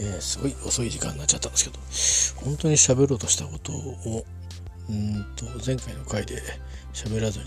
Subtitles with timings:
[0.00, 4.24] えー、すごい遅い時間になっちゃったんですけど本当に喋ろうとしたことを
[4.88, 6.42] うんと前回の回で
[6.92, 7.46] 喋らずに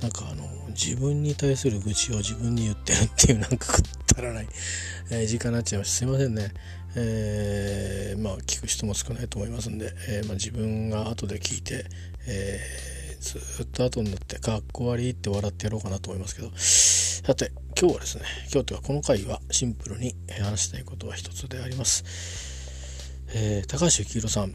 [0.00, 3.82] なんかあの自分に対する愚痴を自分に言ってるっていうなんかくっ
[4.14, 4.48] たらない、
[5.10, 6.52] えー、時間になっちゃいましたすいませんね。
[6.96, 11.84] えー、まあ聞く人も少ないと思いますんで、えー、まあ、自分が後で聞いて、
[12.26, 12.58] え
[13.20, 16.50] ずっと後になってかっこ悪いって笑ってやろうかなと思いますけど。
[17.28, 22.02] さて今日はですね今日というかこの回はシンプルに話したいことは一つであります、
[23.32, 24.54] え高橋幸宏さん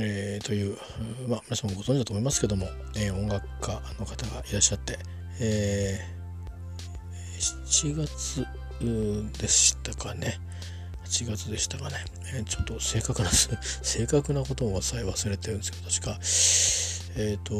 [0.00, 0.78] えー、という、
[1.28, 2.66] まあ、皆さんもご存知だと思いますけども、
[2.96, 4.98] えー、音楽家の方がいらっしゃって、
[5.40, 6.00] え、
[7.38, 8.46] 7月
[9.38, 10.38] でしたかね。
[11.04, 11.96] 8月でしたかね、
[12.34, 16.18] え、ちょっと正確な 正確なこともさえ忘れてるんですけど確か
[17.16, 17.54] えっ、と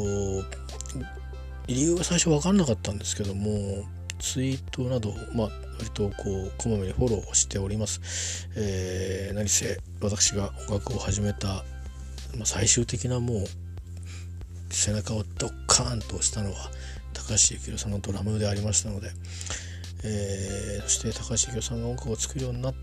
[1.67, 3.85] 理由が最初分かんなかったんですけども
[4.19, 11.63] ツイートなど、まあ、割とこうこまめにフォローしております、えー、何せ私が音楽を始めた
[12.37, 13.45] まあ、最終的なもう
[14.69, 16.69] 背中をドッカーンと押したのは
[17.13, 19.09] 高橋幸宏さんのドラムでありましたので、
[20.03, 22.79] えー、そして高橋幸宏さんが音楽を作るようになって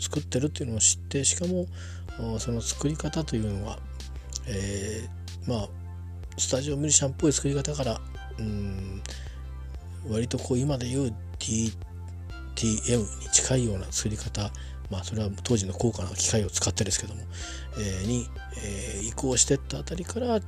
[0.00, 1.66] 作ってるっていうのを知ってしかも
[2.38, 3.78] その作り方というのは、
[4.46, 5.68] えー、まあ
[6.38, 8.00] スタジオミュージシャンっぽい作り方から
[8.38, 9.02] うん
[10.08, 14.50] 割とこう今で言う DTM に近いような作り方
[14.90, 17.22] まあそれは当時の高価な機械を使ってですけども、
[17.78, 18.28] えー、に、
[18.62, 20.44] えー、移行してったあたりからち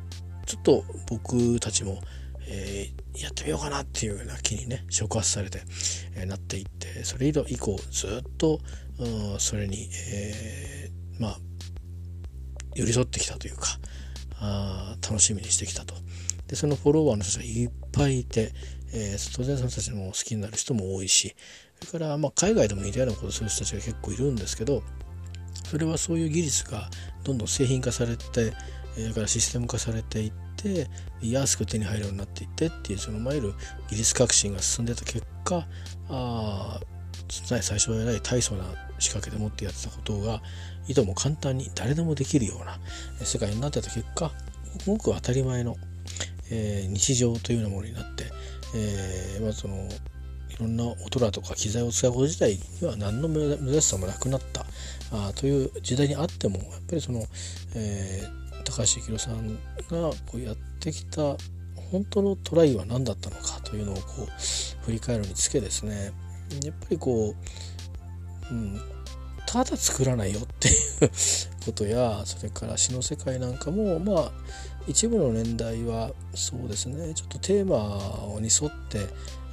[0.56, 2.00] ょっと僕たちも、
[2.48, 5.62] えー、やってみようかなっていうような気にね触発されて、
[6.16, 8.60] えー、なっていってそれ以降ずっと、
[8.98, 11.38] うん、それに、えー、まあ
[12.74, 13.78] 寄り添ってきたというか
[14.38, 15.94] あ楽しみにしてきたと。
[16.46, 18.52] でそのフォロワーの人がいっぱいいて、
[18.92, 21.34] えー、当然その人たちも好きになる人も多いし
[21.82, 24.82] それから、まあ、海外でも似たようなことをする人たちが結構いるんですけど
[25.64, 26.88] それはそういう技術が
[27.24, 28.52] どんどん製品化されて
[28.94, 30.88] それからシステム化されていって
[31.20, 33.54] 安く手に入るようになっていってっていうそのいわゆる
[33.90, 35.66] 技術革新が進んでた結果
[36.08, 36.80] あ
[37.28, 38.64] 最初はえらい大層な
[38.98, 40.40] 仕掛けでもってやってたことが
[40.88, 42.78] いとも簡単に誰でもできるような
[43.24, 44.32] 世界になってた結果
[44.86, 45.76] ごく当たり前の、
[46.50, 48.24] えー、日常というようなものになって、
[48.76, 54.66] えーまあ、そのいろんな音だとか機材を使うこと自体には何の珍しさもなくなった。
[55.12, 57.22] あという時代にあってもやっぱりその、
[57.74, 61.36] えー、高橋幸宏さんがこうやってきた
[61.92, 66.12] 本当のトライは何だったのかというのをこう振り返るにつけですね。
[66.64, 67.34] やっぱりこ
[68.50, 68.80] う、うん、
[69.46, 70.74] ただ作らないよっていう
[71.64, 74.32] ことやそれから詩の世界なんかもまあ
[74.86, 77.14] 一部の年代はそうですね。
[77.14, 79.08] ちょっとテーマに沿って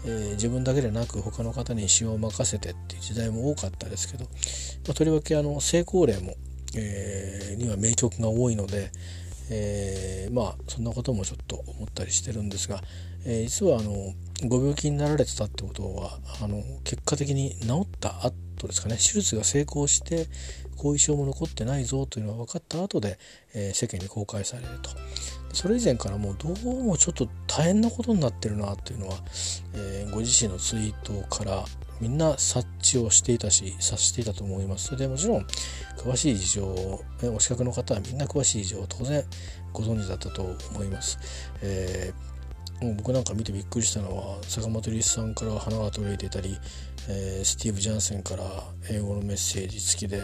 [0.06, 4.32] えー、自分だけでなく他の方に詩を任せてっていう時代も多かったですけど、ま
[4.92, 6.36] あ、とりわけあの成功例も、
[6.76, 8.92] えー、には名曲が多いので、
[9.50, 12.82] えー、まあそんなこともちょっと思ったりしてるんですが、
[13.26, 14.14] えー、実はあの
[14.48, 18.96] ご病気になられてたってことはあの結果的に治った後ですかね。
[18.96, 20.28] 手術が成功して
[20.84, 23.18] 後遺症も残ってないぞというのが分かった後で、
[23.54, 24.92] えー、世間に公開されると。
[25.54, 29.18] それ以前からもうどうもちょっと大変なことになってるなっていうのは、
[29.76, 31.64] えー、ご自身のツイートから
[32.02, 35.46] みんな察知をしていたし察していたと思いますそれでもちろん
[35.98, 39.24] 詳しい事情お近くの方はみんな詳しい事情を当然
[39.72, 41.20] ご存知だったと思います、
[41.62, 46.58] えー、もう僕なんか見てびっくりしたのは坂本龍一さんから花が取れていたり、
[47.08, 48.44] えー、スティーブ・ジャンセンから
[48.90, 50.22] 英語のメッセージ付きで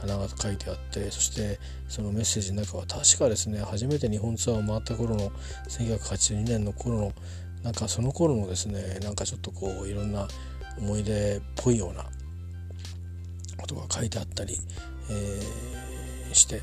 [0.00, 1.58] 花が書いてあってそして
[1.88, 5.30] そのメッセージの中は確かですね初めて日本ツアーを回った頃の
[5.68, 7.12] 1982年の頃の
[7.62, 10.26] なんかその頃のですねなんかちょっとこういろんな
[10.78, 12.04] 思い出っぽいような
[13.58, 14.56] ことが書いてあったり、
[15.10, 16.62] えー、して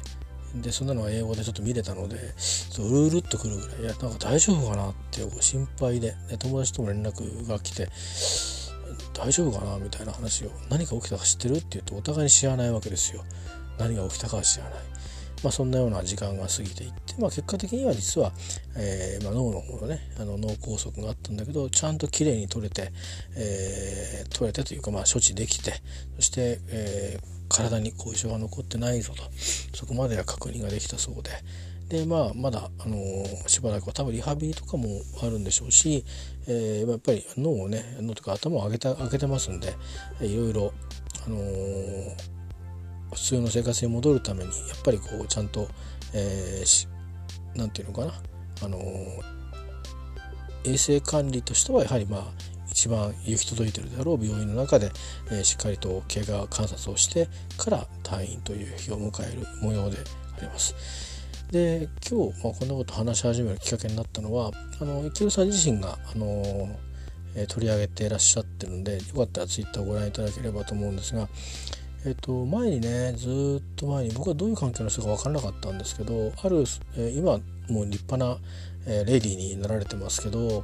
[0.55, 2.15] でそんなのは英語でちょっと見れたので
[2.79, 7.89] うるうるっとくるぐらいいやなんか大丈夫かなって心配でで友達とも連絡が来て
[9.17, 10.51] 大丈夫かなみたいな話を。
[10.69, 13.23] 何が起きたか知ってるって言うとお互いに知らないわけですよ。
[13.79, 14.73] 何が起きたかは知らない。
[15.43, 18.31] まあそんなような時間が過ぎていって、まあ、結果的には実は、
[18.75, 22.91] えーまあ、脳の方のねあの脳梗塞があったんだけどちゃんときれいに取れて、
[23.35, 25.73] えー、取れてというかまあ処置できて
[26.15, 29.23] そして、えー、体に後遺症が残ってないぞと。
[29.75, 31.31] そこまでは確認ができたそうで。
[31.89, 34.87] でまあまだ、あのー、しばらくは多分リハビリとかも
[35.21, 36.03] あるんでしょうし、
[36.47, 39.75] えー、やっぱり脳をね脳とか頭を上げた上げてますんで
[40.21, 40.73] いろいろ、
[41.25, 42.15] あのー、
[43.13, 45.67] 普通の生活に戻るためにやっぱりこうちゃんと、
[46.13, 46.87] えー、
[47.57, 48.13] なんていうのかな、
[48.63, 48.79] あの
[50.63, 52.23] 衛生管理としてはやはりまあ
[52.69, 54.91] 一番行き届いてるであろう病院の中で、
[55.31, 57.27] えー、しっかりと経過観察をして
[57.57, 59.97] から退院という日を迎える模様で
[60.37, 61.16] あります。
[61.51, 64.51] で今日、まあ、こんなこと話し始めるきっかけになったのは
[64.81, 66.69] あの池田さん自身が、あの
[67.35, 71.29] えー、取り上げていらっしゃってるんでよかったらツイッターをご覧いただければと思うんですが、
[72.05, 76.65] えーと、前にねずっと前に僕はどういう関係の人か分からなかったんですけどある、
[76.97, 78.37] えー、今もう立派な、
[78.85, 80.63] えー、レディーになられてますけど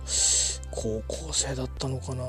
[0.72, 2.24] 高校生だったのかな。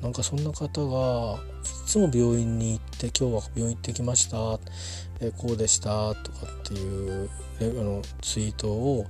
[0.00, 4.58] なんかそんな方がいつも病院に行って「今日は病院行ってきました」
[5.20, 7.30] えー、こうでした」とかっていう、
[7.60, 9.06] あのツイートを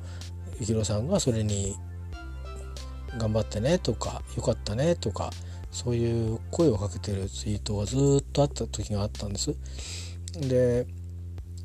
[0.59, 1.77] 幸宏さんがそれに
[3.19, 5.31] 「頑張ってね」とか「よかったね」とか
[5.71, 9.55] そういう声をかけてるツイートがずっとあった時があったんです。
[10.41, 10.87] で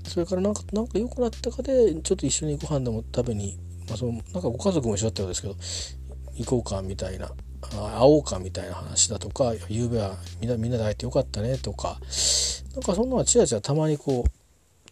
[0.07, 3.57] それからなんかなんか良くなったかでちょっと一緒にご飯でも食べに、
[3.87, 5.55] まあ、そのなんかご家族も一緒だったようですけど
[6.35, 7.31] 行こうかみたいな
[7.61, 11.99] 会おうかみたいな話だとか「夕べはみんなみんなで会えてよかったね」とか
[12.73, 14.29] なんかそんなのはちらちらたまにこう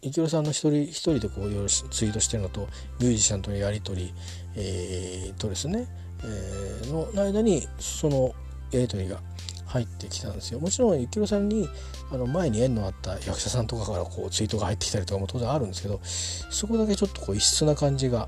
[0.02, 2.68] イキロさんの一人一人でこういろいろツイートしてるのと
[3.00, 4.14] ミュージシャンとのやり取り、
[4.56, 5.88] えー、とですね、
[6.24, 8.34] えー、の間にその
[8.72, 9.20] やり取りが
[9.66, 10.60] 入ってきたんですよ。
[10.60, 11.68] もちろん幸宏さんに
[12.12, 18.28] あの前に縁のあった役者さんとかからこうツイートが入ってきたりとかも当然あるんですけどそこだけちょっとこう異質な感じが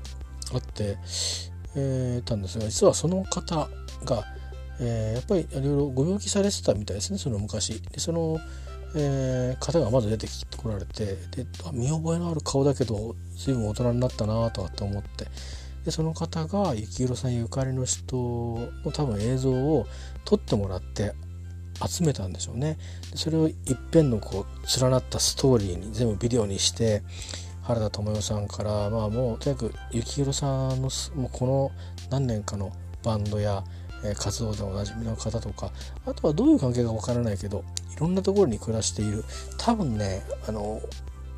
[0.52, 0.98] あって、
[1.76, 3.68] えー、たんですが実はその方
[4.04, 4.24] が、
[4.80, 7.80] えー、やっぱりいろいろご病気されてたみたいですねその昔。
[7.80, 8.38] でその
[8.94, 15.26] えー、方がまず出てきてこられてで見覚えのある顔だけど随分大人になったなとかって思って
[15.84, 18.16] でその方が幸宏さんゆかりの人
[18.84, 19.86] の多分映像を
[20.24, 21.12] 撮ってもらって
[21.86, 22.78] 集めたんでしょうね。
[23.14, 23.54] それをいっ
[23.90, 27.02] ぺんのこう連なったストーリーに全部ビデオにして
[27.62, 31.70] 原田知世さんからまあもうとにかく幸宏さんのもうこの
[32.10, 32.72] 何年かの
[33.04, 33.62] バンドや、
[34.04, 35.70] えー、活動でおなじみの方とか
[36.06, 37.64] あとはどういう関係かわからないけど
[37.94, 39.22] いろんなところに暮らしている
[39.58, 40.80] 多分ねあの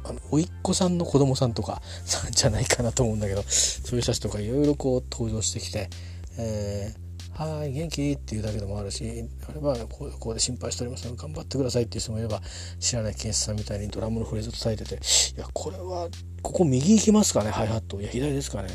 [0.05, 1.83] あの甥っ子さんの子供さんとか
[2.31, 5.91] じゃないかなと思うんだけどそういう人たちとかいろいろこう登場してきて、
[6.39, 7.10] えー
[7.41, 8.13] はい元気？
[8.13, 11.07] っていうだけでもあるしあればここうで心配しております。
[11.07, 12.43] ので頑張ってくださいっていう人もいれば
[12.79, 16.11] 知らない検視さんみたいにドラムのフレーズを伝えてていやこれは
[16.43, 17.51] ここ右行きますかね？
[17.51, 17.99] ハイハット。
[17.99, 18.69] いや左ですかね？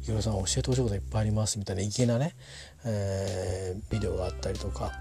[0.00, 1.58] ヒロさん教えてほしいこといっぱいあります。
[1.58, 2.34] みたいな粋なね、
[2.86, 4.92] えー、ビデオがあったりとか、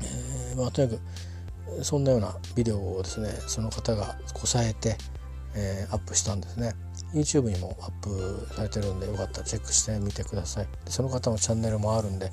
[0.00, 0.96] えー、まあとにか
[1.74, 4.96] くそんなようなビデオをですねその方がこさえて、
[5.56, 6.74] えー、アップしたんですね。
[7.12, 10.68] YouTube にもアップされてるんでよかったらチェックしてみてください。
[10.84, 12.30] でその方のチャンネルもあるんで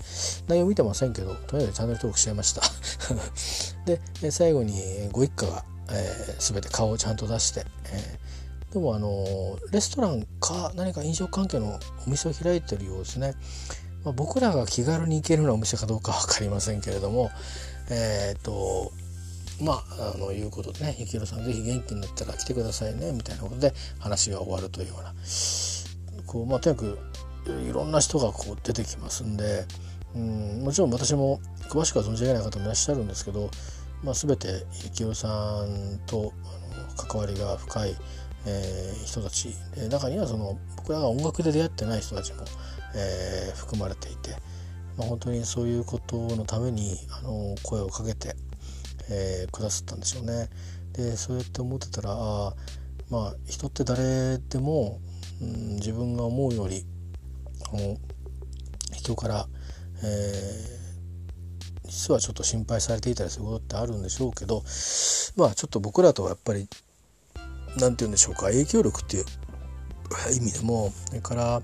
[0.48, 2.62] 内容見てませんけどとりあえずチャンネル登録しちゃいました。
[4.22, 13.34] で最後にご一家が、えー、全て顔をちゃんと出して、えー、でもあのレストランか何か飲食関係のお店を開いてるようですね、
[14.04, 17.32] ま、僕らが気軽に行けるようなお店かどうか分かりませんけれども
[17.90, 18.92] えっ、と
[19.62, 25.14] まあ、あのいうことでね「ゆきろさん是非元気になったら来てくださいね」みたいなことで話が終わるというような
[26.26, 26.98] こう、まあ、とにかく
[27.68, 29.66] いろんな人がこう出てきますんで
[30.16, 31.40] うんもちろん私も
[31.70, 33.50] 詳しくは存じ上げない方もいらっしゃるんですけど、
[34.04, 35.28] まあ、全てゆきろさ
[35.66, 37.96] んとあの関わりが深い、
[38.46, 42.44] えー、人たちで中にはその僕らが音楽で出会ってない人たちも、
[42.96, 44.32] えー、含まれていて、
[44.98, 48.36] まあ、本当にそういうことのためにあの声をかけて
[49.10, 50.50] えー、くださったんでしょうね。
[50.94, 52.54] でそうやって思ってたらあ
[53.10, 55.00] まあ人って誰でも、
[55.42, 56.86] うん、自分が思うより
[58.94, 59.48] 人から、
[60.04, 64.64] えー、実はちょっと心配されていたりすることってあるんでしょうけど
[65.36, 66.68] まあちょっと僕らとはやっぱり
[67.78, 69.26] 何て言うんでしょうか影響力っていう
[70.36, 71.62] 意味でもそれから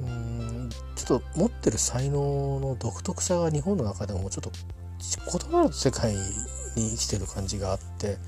[0.00, 4.50] うんちょっと持ってる才能の独特さが日本の中でもちょっと
[5.48, 6.14] 異なる世界
[6.76, 8.18] に生きてる感じがあって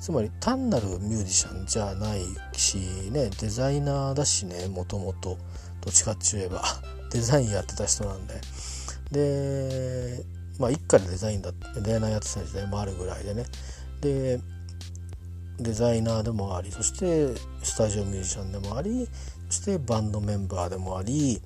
[0.00, 2.22] つまり単なるミュージシャンじゃない
[2.52, 2.78] し
[3.12, 5.38] ねデザイナーだしねもともと
[5.82, 6.62] どっちかって言えば。
[7.10, 8.40] デザインやってた人なんで。
[9.10, 10.24] で
[10.58, 13.44] まあ一家でデザインだデザイナーやってた時代もあるぐらいでね。
[14.00, 14.40] で
[15.58, 19.08] デザイナーでもありそしてスタジオミュージシャンでもあり
[19.50, 21.40] そしてバンドメンバーでもあり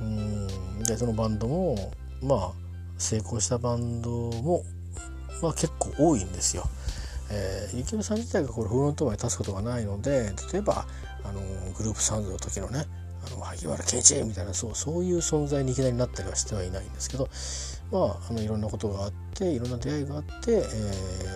[0.00, 2.52] うんでそのバンドもまあ
[2.98, 4.64] 成功したバンドも
[5.42, 6.64] は結構多いんですよ。
[7.30, 10.86] えー、ゆきのさん自体がこれフロント前に立つことがないので例えば
[11.24, 11.40] あの
[11.72, 12.84] グループサウンドの時のね
[13.26, 17.28] あの萩原健一みたいなそうそういう存在にいきなりなったりはしてはいないんですけど
[17.90, 20.56] まああのいろんなことがあっていろんな出会いがあって、え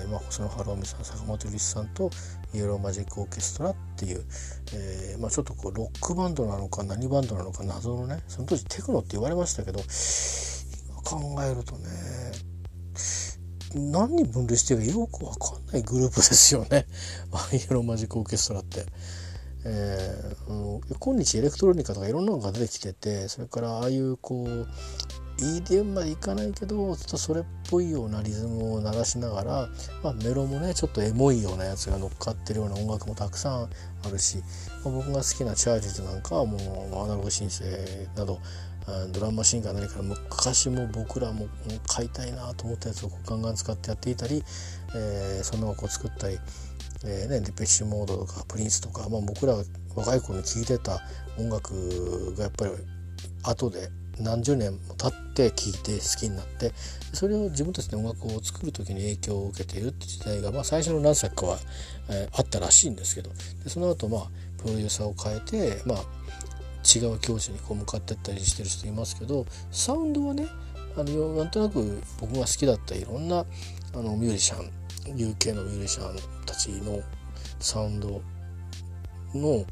[0.07, 2.11] ーまあ、細野晴臣さん坂本龍一さんと
[2.55, 4.25] イエローマジックオーケストラっていう、
[4.75, 9.81] えーまあ、ちょっとこうロックバンドなのか何バンドなのか謎のねその当時テクノって言われましたけど
[11.05, 11.89] 考えるとね
[13.75, 16.87] 何に分類してるかよく分かんないグループですよね
[17.53, 18.87] イエローマジックオーケストラって。
[19.65, 24.67] えー、今日エレクトロニカとかいろんなのが出てきててそれからああいうこう
[25.41, 29.69] EDM までいかないけどちょっとそれっぽいようなリズムを鳴らしながら、
[30.03, 33.69] まあ、メロもねちょっとエモいようなやつが乗っかってるような音楽もたくさんあ
[34.11, 34.39] るし、
[34.85, 36.57] まあ、僕が好きなチャージズなんかはも
[36.93, 38.41] うアナログシンセなど
[39.13, 41.49] ドラムマシンか何か昔も僕らも
[41.87, 44.43] 買いたいなと思ったやつをガンガン使ってやっていたり、
[44.95, 46.39] えー、そんなのを作ったり、
[47.05, 49.55] えーね、デペッシュモードとかプリンスとか、まあ、僕ら
[49.95, 51.01] 若い頃に聴いてた
[51.39, 52.73] 音楽がやっぱり
[53.43, 53.89] 後で
[54.21, 56.73] 何十年も経って聴いて好きになって
[57.13, 61.59] それを自分たちで音楽を作る時に影響を受けているって時代が、まあ、最初の何作かは、
[62.11, 63.31] えー、あったらしいんですけど
[63.63, 65.99] でその後まあプロデューサーを変えて、まあ、
[66.95, 70.47] 違う境地にこう向かってったりしてる人いますけどサウンドはね
[70.97, 73.45] あのなんとなく僕が好きだったいろんな
[73.95, 74.71] あのミュージシャン
[75.17, 76.17] UK のミュージシャン
[76.47, 77.01] たちの
[77.61, 78.23] サウンド
[79.35, 79.65] の、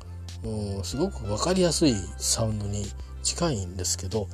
[0.45, 2.85] うん、すごく分かりやすいサウンドに
[3.23, 4.29] 近いんですけど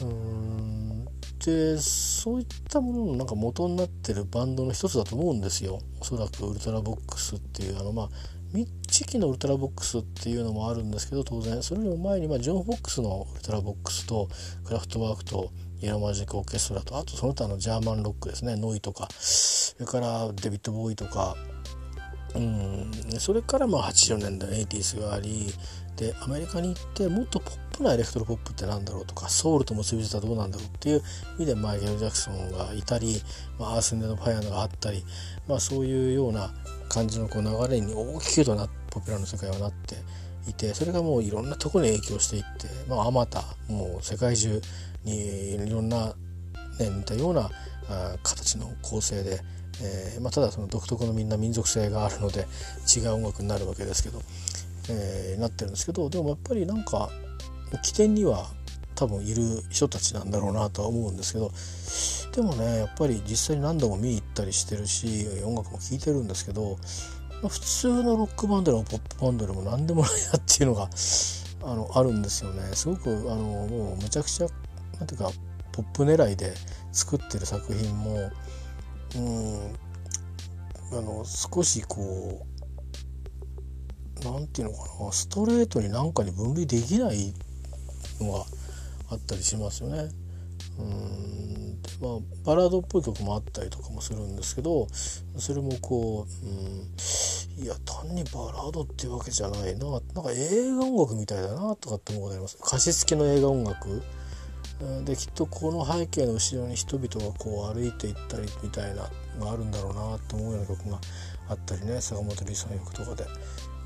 [0.00, 1.04] うん
[1.44, 5.80] でそういったもののなんか元になってるバンドの一つだと思うんですよ。
[6.00, 8.08] おそらくウルトラヴォックスっていうあのまあ
[9.04, 14.28] 期のウルトラヴォックスっていうのもあるんですけど当然それよりも前に、まあ、ジョン・フォックスのウルトラヴォックスと
[14.64, 21.36] クラフトワークとイエローマジックオーケストラとあとその他のジャーマンロックですねノイとかそれからデヴィッド・ボウイとか
[22.34, 25.52] うんそれからまあ80年代の 80s があり
[25.96, 31.02] でアメリカに行ってもっとポップなエレクトロポップってなんだろうとかソウルと結びついたらどうなんだろうっていう
[31.38, 33.20] 意味でマイケル・ジャクソンがいたり、
[33.58, 35.04] まあ、アース・ンデのファイアがあったり、
[35.46, 36.54] まあ、そういうような
[36.88, 39.96] 感じのこう流れに大きくとなってポピュラーの世界はなって
[40.48, 44.60] いてそれがもういろんなところに影響していってまあまたもう世界中
[45.04, 46.08] にいろんな、
[46.78, 47.50] ね、似たような
[48.22, 49.40] 形の構成で、
[49.82, 52.46] えーまあ、ただその独特のみんな民族性があるので
[52.94, 54.20] 違う音楽になるわけですけど、
[54.90, 57.10] えー、なってるんですけどでもやっぱりなんか
[57.82, 58.46] 起点には
[58.94, 61.50] 多分いる人たちなんだろうなとは思うんですけど
[62.32, 66.78] でもねやっぱり実際に何度も見に行ったりしてるし音楽も聴いてるんですけど、
[67.48, 70.88] 普通のロックバンドでもポップバンドでも何でもないなっていうのが
[71.64, 72.74] あのあるんですよね。
[72.74, 74.46] すごくあのもうむちゃくちゃ
[74.98, 75.30] なんていうか
[75.72, 76.54] ポップ狙いで
[76.92, 78.30] 作ってる作品も
[79.16, 79.74] うん
[80.92, 82.44] あの少しこ
[84.22, 87.32] う何て言うのかなストレートに何かに分類できない
[88.20, 88.44] のが
[89.10, 90.10] あったりしますよね。
[90.78, 91.12] うん。
[92.00, 94.88] まあ、バラードっぽい曲もあったりとかもするんですけど
[95.36, 99.88] それもこう、うん、いや単にバラードっていうわけじゃないな。
[99.88, 102.58] なんか映画音楽みたいだなとかって思うことあります。
[102.60, 104.02] 歌詞付きの映画音楽。
[105.04, 110.98] できっとこの背景の後ろに人々がこう歩いていったりみたいなのがあるんだろうなと思うような曲が
[111.50, 112.00] あったりね。
[112.00, 113.24] 坂本龍一さんの曲とかで。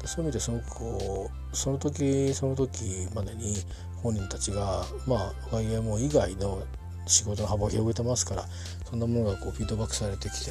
[0.05, 3.57] そういう意味ですごくこうその時その時までに
[4.03, 6.62] 本人たちがまあ YMO 以外の
[7.07, 8.45] 仕事の幅を広げてますから
[8.88, 10.50] そんなものがこうフィードバックされてきて、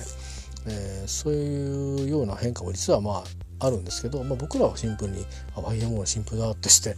[0.67, 3.23] えー、そういうような変化も実はま
[3.59, 5.25] ああるんですけど、まあ、僕らはシンプルに
[5.55, 6.95] YMO の新譜だとして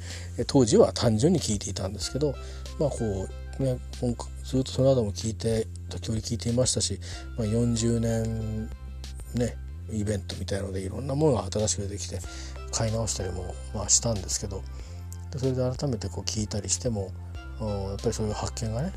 [0.48, 2.34] 当時は単純に聴いていたんですけど
[2.80, 3.28] まあこ
[3.60, 3.78] うね
[4.44, 7.00] ずっとその後も聞いて時折聞いていましたし、
[7.38, 8.70] まあ、40年
[9.36, 9.58] ね
[9.92, 12.20] イベントみたいのでいろんなものが新しく出てきて
[12.72, 14.64] 買い直したりもまあしたんですけど
[15.36, 17.12] それで改めてこう聞いたりしても
[17.60, 18.94] やっぱりそういう発見がね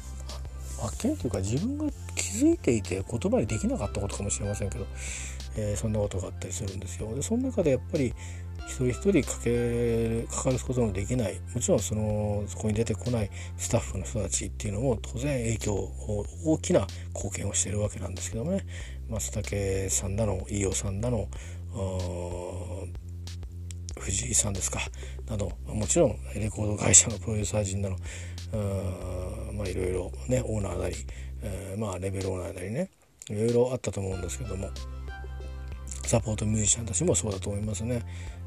[0.80, 4.86] 発見というか自分が気づいていて言葉にできなかったことかもしれませんけど、
[5.56, 7.14] えー、そんなことがあったりするんですよ。
[7.14, 8.14] でその中でやっぱり
[8.66, 15.74] 一人一人かけかかることのできないもちろんそのそこに出てこないスタッフの人たちっていうのも当然影響
[16.44, 18.64] 大きな貢献をしているわけなんですけどもね
[19.10, 21.28] 松竹さんだの飯尾さんだの
[23.98, 24.80] 藤井さんですか
[25.28, 27.96] などもちろんレコード会社のプロデューサー陣など
[29.52, 30.96] まあいろいろねオーナーなり、
[31.42, 32.90] え、まあレベルオーナーなりね
[33.28, 34.70] いろいろあったと思うんですけども
[36.06, 38.02] サポートミュージシャンたちもそうだと思いますね。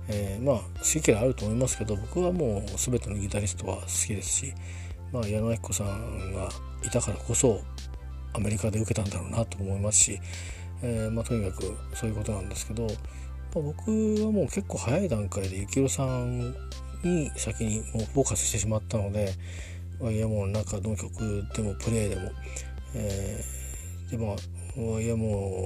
[0.10, 4.54] えー、まあ好き嫌いあると思いますけど僕はもう全てのギタリストは好きですし、
[5.14, 6.50] まあ、矢野明子さんが
[6.84, 7.62] いたからこそ
[8.34, 10.20] アメリカで受けたんだろうなと思いますし、
[10.82, 12.96] えー、まあ、とにかくそういうことなんですけど、まあ、
[13.60, 13.90] 僕
[14.26, 16.54] はもう結構早い段階で幸宏さん
[17.04, 19.34] に先にもうフォーカスしてしまったので
[20.02, 22.32] いやもう中の曲でもプレイでも、
[22.96, 24.36] えー、でも
[24.76, 25.64] いやも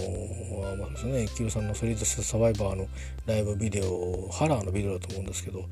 [0.75, 2.87] う、まあですね、キルさんのソリッドサバイバーの
[3.25, 5.63] ライブビデオ、ハラーのビデオだと思うんですけど、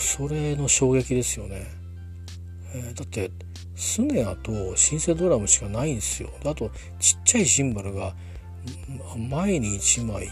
[0.00, 1.81] それの衝撃ですよね。
[2.74, 3.30] えー、だって
[3.74, 6.30] スネアとシンセドラムしかないんですよ。
[6.44, 8.14] あとちっちゃいシンバルが
[9.16, 10.28] 前に1枚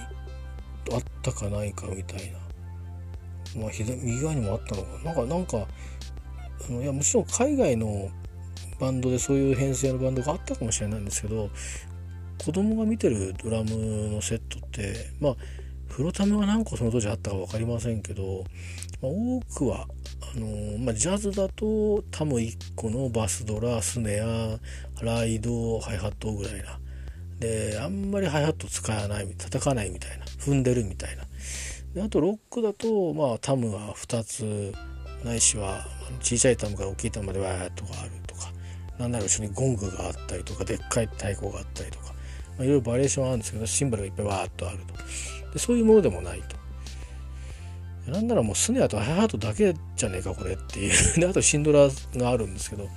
[0.92, 2.32] あったかないかみたい
[3.54, 5.12] な、まあ、左右側にもあったのかな。
[5.12, 5.66] んかなんか
[6.68, 8.11] あのいやもちろん海外の
[8.78, 11.50] バンドでそういう編成のバンドがあったかもしれないんですけど
[12.44, 15.37] 子供が見てるドラムのセットってまあ
[15.88, 18.44] フロタムが何個その当時あったか分かりませんけど、
[19.02, 19.88] まあ、多くは
[20.34, 24.58] あの、まあ、ジャズだとタム1個のバスドラスネア
[25.02, 26.78] ライドハイハットぐらいな。
[27.40, 31.25] であんまりハイハット使わない叩かないみたいな踏んでるみたいな。
[31.94, 34.72] であとロックだと、まあ、タムが2つ
[35.25, 35.84] ないしは
[36.20, 38.52] 小さいタムから大きいタムまでわーっとかあるとか
[38.99, 42.12] なんなら後ろにゴングがあったりとかでっかい太鼓があったりとか、ま
[42.60, 44.94] あ、いろいろバリエーションあるんですけどシンバルがいっぱいわーっとあると。
[45.52, 46.59] でそういうものでもないと。
[48.07, 50.92] なんならもうスネアとハイハートだけじゃねえかこれっていう。
[51.21, 52.88] であとシンドラーがあるんですけど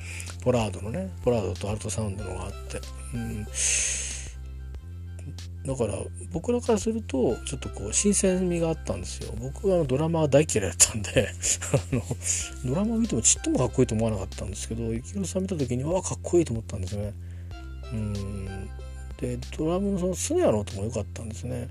[0.41, 1.09] ポラードのね。
[1.23, 2.79] ポラードとアルトサウンドのがあって、
[3.13, 3.45] うん、
[5.65, 5.97] だから
[6.31, 9.33] 僕らからするとちょっとこう新鮮味があったんですよ。
[9.39, 11.29] 僕はドラマは大嫌いだったんで。
[11.91, 12.01] あの
[12.65, 17.13] ドラマを見てもちっともかっこいいと思わなかったんですけど幸宏さん見た時にわかっこいいと思ったんですね。
[17.93, 18.69] うん。
[19.17, 21.69] でドラムのそのスネアの音も良かったんですね。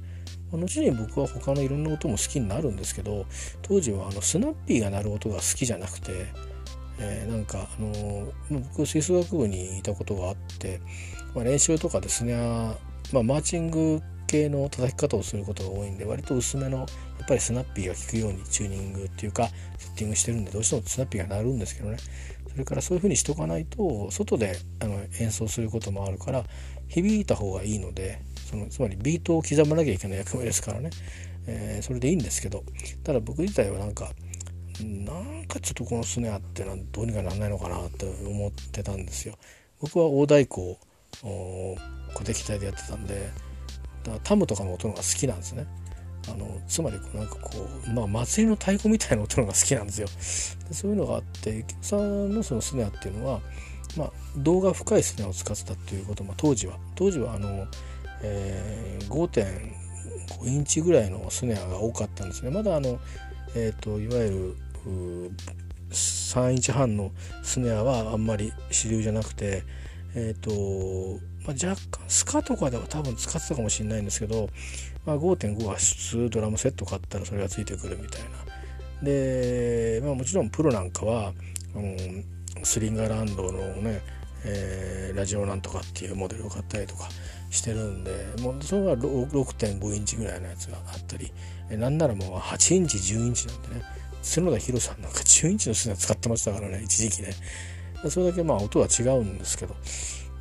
[0.58, 3.26] 後に僕は他のいろんな音も好きになるんですけど
[3.62, 6.26] 当時はあのスナッピーが鳴る音が好きじゃなくて、
[6.98, 10.80] えー、なんかあの僕吹奏楽部にいたことがあって、
[11.34, 12.36] まあ、練習とかですね、
[13.12, 16.86] まあ、マーチング系の叩き方をすることが多いんで割と薄めのやっ
[17.28, 21.98] ぱりスナッピーが効くようにチューニングっていうかセッティングしてるんでどうしてもスナッピーが鳴るんですけどね。
[22.52, 26.44] それからそういうふうにしとかないと外であの演奏することもあるから
[26.88, 28.20] 響いた方がいいので
[28.52, 30.90] そのつまりビートを刻まなきゃいけない役目ですからね、
[31.46, 32.62] えー、それでいいんですけど
[33.02, 34.10] ただ僕自体はなんか
[34.82, 39.36] なんかちょっとこのスネアってのはどうにかならないのかなって思ってたんですよ。
[39.80, 40.60] 僕は大太鼓
[41.22, 41.76] を
[42.14, 43.30] 小敵隊でやってたんで
[44.04, 45.66] だからタムとかの音のが好きなんですね。
[46.28, 50.06] あのつまりなんかこう、まあ、祭りの太鼓みたいな音のが好きなんですよ。
[50.68, 53.40] でそういうのがあって池さんのそのスネアっていうのは、
[53.96, 57.66] まあ、動画深いスネアを使ってたっていうことも当時は当時はあの
[58.22, 62.50] えー、5.5インチぐらいのスネアが多かったんですね。
[62.50, 62.98] まだあの、
[63.54, 65.30] えーと、いわゆる
[65.90, 69.62] 3インチ半のスネアはあんまり主流じゃなくて
[70.14, 74.48] えっ、ー、と、まあ、若干スカとかでは多分使ってたかもしれないんですけど、
[75.06, 78.28] まあ、5.5は普通ドラムセット買ったらそれがついてくるみたいな。
[79.02, 81.32] で、まあ、もちろんプロなんかは、
[81.74, 82.24] うん、
[82.62, 84.00] スリンガーランドのね、
[84.44, 87.08] えー、ラジオなんとかっていうモデルを買ったりとか
[87.50, 91.32] してるんでもうそれが6.5インチぐらいのやつがあったり
[91.70, 93.82] えなんならもう8インチ10インチなんでね
[94.22, 97.34] 角田博さんなんか 10インチの砂使ってましたからね一時期ね。
[98.08, 99.76] それだけまあ音は違うんですけど。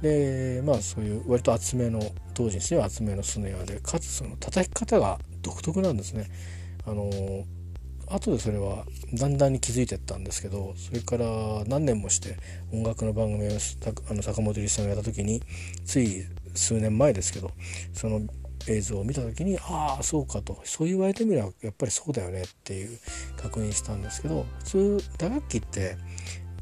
[0.01, 2.01] でまあそういう割と厚めの
[2.33, 6.27] 当時にしては厚めのスネアでかつその叩き方が独特なんですね。
[6.85, 7.11] あの
[8.13, 11.25] 後でそれはだんだんに気づいてったんですけどそれから
[11.67, 12.37] 何年もして
[12.73, 13.51] 音楽の番組を
[14.09, 15.41] あの坂本龍一さんがやった時に
[15.85, 17.51] つい数年前ですけど
[17.93, 18.21] その
[18.67, 22.99] 映像を見た時にああそうかとそう言われてみればやっぱりそうだよねっていう
[23.37, 25.97] 確認したんですけど普通打楽器って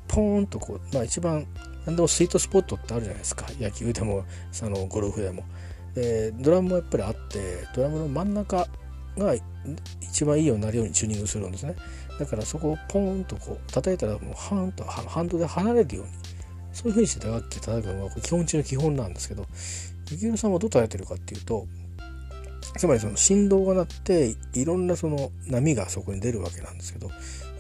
[0.08, 1.46] ポーンとこう、まあ、一番
[1.86, 5.44] 何でもスイートスポットってあるじゃないですか野球でもそのゴルフでも。
[5.96, 8.68] でドラムもやっぱりあってドラムの真ん中
[9.20, 9.36] が
[10.02, 11.76] 一番いいようになるようにチューニングするんですね。
[12.20, 16.12] だからそこをポーンとこう叩いたらもうハンとハンドで離れるように
[16.74, 19.46] そういうふうにして打楽器叩くのが基本中の基本なんですけど
[20.06, 21.66] 幸宏さんはどう叩いてるかっていうと
[22.78, 27.10] つまりその振動が鳴っていろんなその波がそこに出るわけなんですけど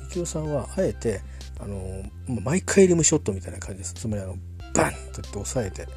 [0.09, 1.21] 幸宏さんはあえて
[1.59, 2.03] あの
[2.41, 3.93] 毎回リムショットみたいな感じです。
[3.93, 4.35] つまりあの
[4.73, 5.87] バンとって押さえて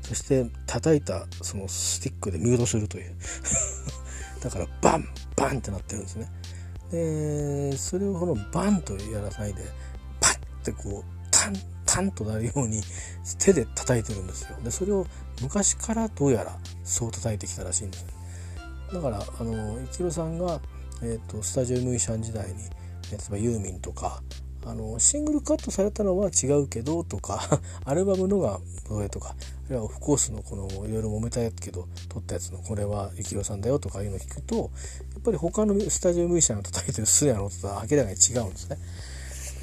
[0.00, 3.14] そして叩いたそのスティックでミュートするという。
[4.42, 6.28] だからバンバンってなってるんですね。
[6.90, 9.62] でそれをこのバンとやらないで
[10.20, 11.54] パッてこうタン
[11.86, 12.82] タンとなるように
[13.38, 14.56] 手で叩いてるんですよ。
[14.62, 15.06] でそれを
[15.40, 18.06] 昔からどうやらそう叩いてきたらしいんです
[18.92, 20.60] だからあの一郎さんが、
[21.02, 22.54] えーと、スタジオミュージシャン時代に
[23.10, 24.22] 例えばユーミンとか
[24.64, 29.34] あのシングルカットされたのは違うけどとか アルバムのがどれとか
[29.74, 34.62] いはオフコースのこのいろいろ揉めたやつけど撮ったやつのこれは幸宏さんだよとかいうのを聞くとや
[35.18, 38.78] っぱり他のスタジオミュージシャンが叩いてるスネアの音とは明らかに違うんですね。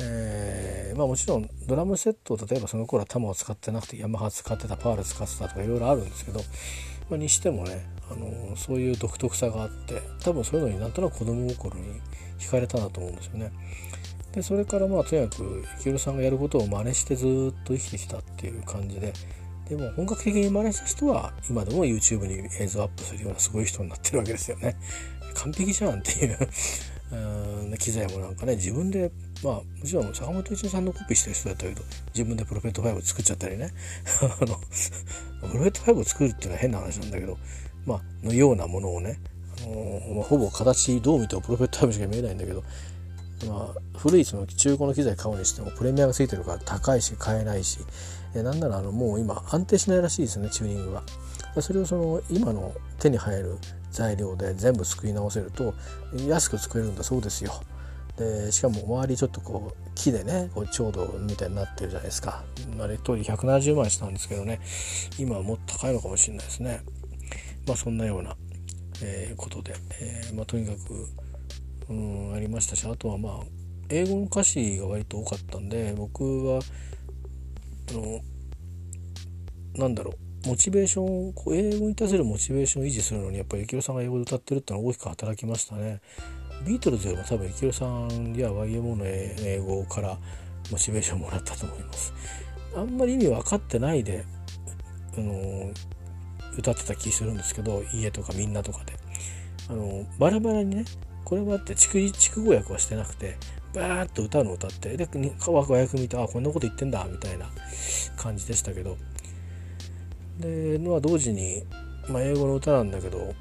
[0.02, 6.39] えー、まあもちろんドラムセット例えばその頃はタマを使ってなくてヤマハ使ってたパール使ってたとかいろいろあるんですけど、
[7.10, 12.02] まあ、にしてもね、あの、そういう独特さがあって多分そういうのになんとなく子供心に
[12.39, 13.52] 惹かれたなと思うんですよね。
[14.32, 19.13] でそれからまあとにかく幸宏さんがやることを真似してずっと生きてきたっていう感じで
[19.69, 24.75] でも本格的に真似した人は今でも YouTube に映像アップするようなすごい人になってるわけですよね。
[25.36, 26.38] 完璧じゃんっていう
[27.12, 27.15] う
[27.73, 29.12] ん機材もなんかね自分で
[29.43, 33.71] まあもちろん坂本一郎さんのコピーしてる人だったけど自分でプロフェット5を作っちゃったりね
[34.21, 34.60] あの
[35.47, 37.38] プロフェット5を作るっていうのは変な話なんだけど
[37.86, 39.19] まあのようなものをね、
[39.60, 42.63] あのー、まあ、ほぼ形どう見てもプロフェット5しか見えないんだけど
[43.47, 47.79] まあ、古いその中古の機材買うにしてもプレミアがついてるから高いし買えないし
[48.36, 51.04] えなんならあのもう今安定しないらしいですねチューニングが。
[51.62, 53.58] それをその今の手に入る
[53.92, 55.74] 材料で全部作り直せると
[56.28, 57.52] 安く作れるんだそうですよ。
[58.18, 62.44] でしかも周りちょっとこう木でねこうちょうどみたいになってるじゃないですか。
[62.80, 64.60] あれ当時170万したんですけどね
[65.18, 66.82] 今はもっと高いのかもしれないですね。
[67.68, 68.36] まあそんなような、
[69.02, 71.08] えー、ことで、えー、まあ、とにかく
[71.89, 73.34] うんありましたしあとはまあ
[73.89, 76.62] 英語の歌詞が割と多かったんで僕は
[77.89, 78.21] あの
[79.75, 80.13] なんだろ
[80.45, 86.02] うモチベーションこう英語に対するモチベーションを維持するのにやっぱり幸宏さんが英語で歌ってるってのは大きく働きましたね。
[86.65, 90.17] ビートルズよりも多分幸宏さんや YMO の英語から
[90.71, 92.13] モチベーションをもらったと思います。
[92.75, 94.25] あんまり意味分かってないで、
[95.17, 95.71] あの
[96.58, 98.93] 歌ってた気するんですけど家とかみんなとかで。
[99.69, 100.86] あのバラバラにね
[101.23, 103.38] これはって筑筑語訳はしてなくて
[103.73, 105.08] バーッと歌うの歌ってで
[105.45, 107.49] 和訳見てあこんなこと言ってんだみたいな
[108.17, 108.97] 感じでしたけど。
[110.39, 111.63] でまあ同時に、
[112.08, 113.34] まあ、英語の歌なんだけど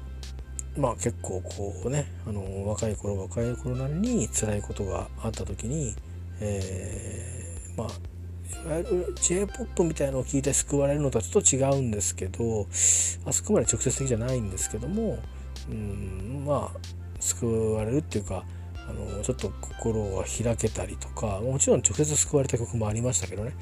[0.77, 5.95] まあ結構こうねあの若い頃若い頃なりに辛いことがあった時に、
[6.41, 12.67] えー、まあいわゆる j p o p みたいなのを聞いて救われるのとはちょっと違うんですけど
[13.25, 15.17] あそこまで直接的じゃないんですけども
[15.69, 16.79] うんまあ
[17.19, 18.43] 救われるっていうか
[18.89, 23.53] あのちょっと心が開けたりとかもちろん直接救われた曲もありましたけどね、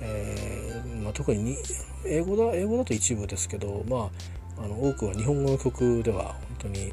[0.00, 1.56] えー、まあ、特に
[2.04, 4.10] 英語だ英語だと一部ですけど、ま
[4.58, 6.92] あ、あの多くは日本語の曲では本当に、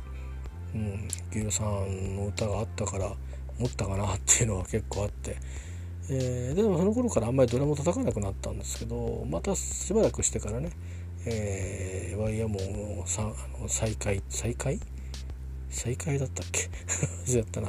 [0.74, 3.12] うん、牛郎さんの歌があったから
[3.60, 5.38] 思ったかなっていうのは結構あって。
[6.10, 10.72] えー、でもその頃からあんまりドラム叩かなくなったんですけどまたしばらくしてからね、
[11.26, 14.82] えー、ワイヤモンをさあの再開再開？
[15.74, 16.70] 再開だったっけ？
[17.26, 17.68] そうやったな。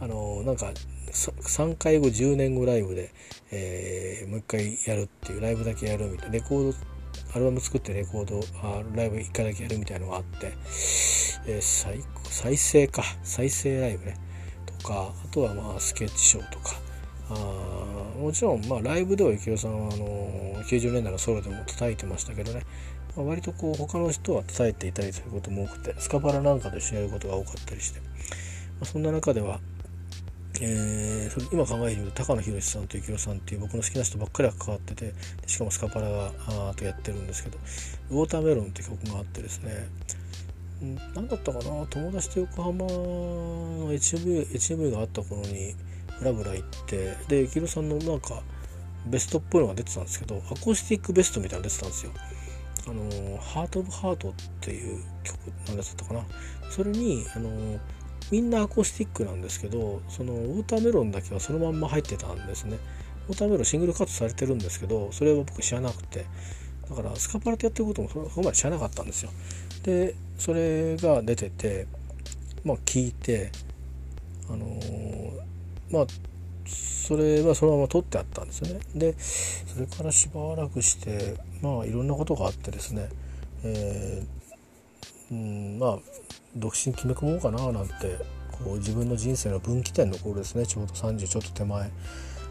[0.00, 0.72] あのなんか
[1.12, 3.10] 3回後10年後ライブで、
[3.50, 6.78] えー、もう一回やるっていうライブだけやるみたいなレコード
[7.34, 10.52] アルバム作ってレコードあライブ1回だけやるみたいのがあって、
[11.46, 13.04] えー、再再生か。
[13.22, 14.16] 再生ライブね。
[14.64, 16.80] とかあとはまあスケッチショーとか。
[17.30, 17.34] あ
[18.18, 22.62] もちろんまあライブでは幸雄さんはあの90年代のソロでも叩いてましたけどね。
[23.16, 28.06] まあ、割とこう他の人は伝えていたりすることも多くてスカパラなんかと一緒にやることが多かったりして、ま
[28.82, 29.60] あ、そんな中では、
[30.60, 35.12] えー、それ今考えると高野宏さんと幸宏さんっていう僕の好きな人ばっかりが関わってて
[35.46, 36.32] しかもスカパラが
[36.70, 37.58] あとやってるんですけど
[38.10, 39.88] 「ウォーターメロン」って曲があってですね
[41.14, 45.74] 何だったかな友達と横浜の HV, HMV があった頃に
[46.18, 48.42] ブラブラ行ってで幸宏さんのなんか
[49.06, 52.12] ベストっぽいのが出てたんですけどアコースティックベストみたいなの出てたんですよ。
[52.86, 56.24] あのハート・オブ・ハートっていう曲なんだったかな。
[56.70, 57.50] それにあの
[58.30, 62.78] みんなアコースティックなんですけどそのウォーターメロンだけはそのまんま入ってたんですね。
[63.28, 66.26] ウォーターメロンシングルカットされてるんですけどそれは僕知らなくて。
[66.90, 69.30] だからスカパラってやってることもそこまで知らなかったんですよ。
[69.82, 71.86] でそれが出てて
[72.64, 73.50] まあ聞いて
[74.50, 75.40] あのー、
[75.90, 76.06] まあ
[76.66, 78.80] それはそのまま取ってあったんですよね。
[78.94, 83.08] でそれからしばらくしてまあいろんなことがあってですね、
[83.64, 85.98] えー、うんまあ
[86.56, 88.18] 独身決め込もうかななんて
[88.52, 90.66] こう自分の人生の分岐点の頃ですね。
[90.66, 91.90] ちょうど30ちょっと手前、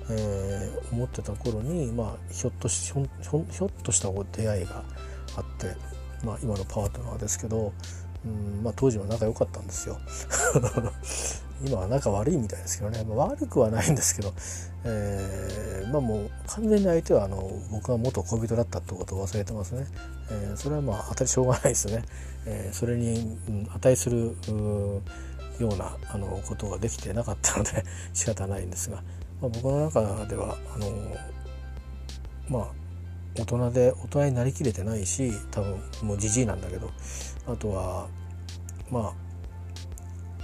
[0.09, 3.07] えー、思ってた頃に、まあ、ひょっとしひょ
[3.49, 4.83] ひょっとした出会いが
[5.37, 5.75] あって、
[6.25, 7.71] まあ、今のパートナーですけど、
[8.25, 9.99] うんまあ、当時は仲良かったんですよ。
[11.65, 14.33] 今は仲悪いみたいですけどね、まあ、悪くはないんですけど、
[14.83, 19.85] えー、まあもう完全に相手はあの僕が元恋人だったってことを忘れてますね、
[20.31, 22.03] えー、それはまあ当たりしょうがないですね、
[22.45, 23.37] えー、それに、
[23.73, 24.35] 値する
[25.59, 28.97] ようなあのことができてなかったので 仕方ないんですが、
[29.41, 30.87] まあ、僕の中ではあの
[32.49, 32.67] まあ
[33.37, 36.89] 大人で大人になりきれてないし多分もうじじいなんだけど。
[37.47, 38.07] あとは
[38.89, 39.13] まあ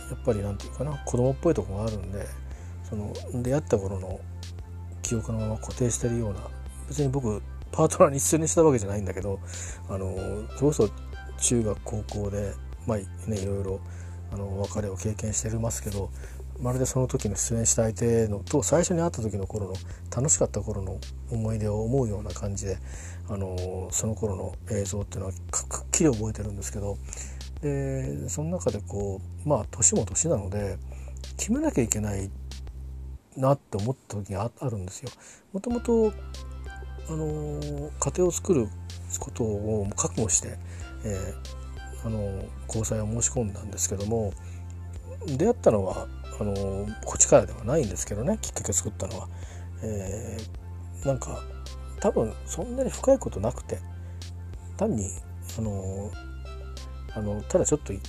[0.10, 2.26] やっぱり何て言うかな子供っぽいとこがあるんで
[2.90, 4.20] その出会った頃の
[5.02, 6.42] 記憶のまま固定してるような
[6.88, 7.42] 別に僕
[7.72, 9.40] パートナーに一緒にしたわけじゃないんだけど
[9.90, 10.16] あの
[10.58, 10.90] それこそ
[11.40, 12.54] 中学高校で
[12.86, 13.80] まあねいろいろ
[14.32, 16.10] あの別れを経験してますけど
[16.62, 19.74] まるでその時の出演した相手のと最初に会った時の頃の
[20.16, 20.98] 楽しかった頃の
[21.32, 22.78] 思い出を思うような感じで、
[23.30, 26.98] あのその頃の映像っていうのはくっきり覚えてるんですけど
[27.62, 30.78] でその中でこうまあ年も年なので
[31.38, 32.30] 決めなきゃいけない
[33.36, 35.10] なって思った時があるんですよ。
[35.54, 36.12] もともと
[37.10, 37.60] あの
[38.00, 38.68] 家庭を作る
[39.20, 40.58] ことを覚悟して、
[41.06, 44.34] えー、あの交際を申し込んだんですけども
[45.26, 46.08] 出会ったのは
[46.40, 49.28] あのこっちからではないんですけどねきっかけ作ったのは。
[49.84, 51.44] えー、なんか
[52.00, 53.80] 多分そんなに深いことなくて
[54.76, 55.10] 単に
[55.58, 56.12] あの
[57.18, 58.04] あのただちょっと一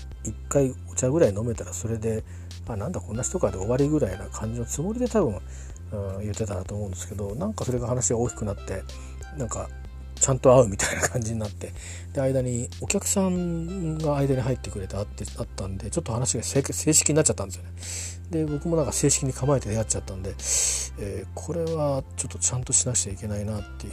[0.48, 2.22] 回お茶ぐらい飲めたらそれで
[2.68, 5.40] あなんだこんな人かで終わりぐらいな感じのつもりで多分、
[5.92, 8.82] うん、言ってたなと思うんですけどなんかそれが話が大きくなって
[9.38, 9.68] なんか
[10.20, 11.72] ちゃんと会うみたいな感じになって
[12.12, 18.44] で間にお客さんが間に入ってくれてあってあったんでちょっと話が正式になっちゃったんですよね。
[18.44, 20.30] で僕もなんか正式に構えて出会っちゃったんで、
[20.98, 23.92] えー、これはちょっとちゃんとしなくちゃいけないなっていう。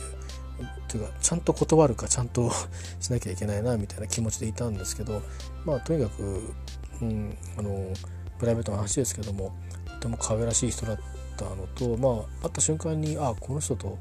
[0.64, 2.52] っていうかちゃんと断るかちゃんと
[3.00, 5.22] しなきゃいけないなみたいな気持ちでいたんですけど
[5.66, 6.54] まあとにかく、
[7.02, 7.94] うん、あの
[8.40, 11.00] プライベートの話ですけどもとても可愛らしい人だっ
[11.38, 13.98] たのとまあ会った瞬間にあこの人と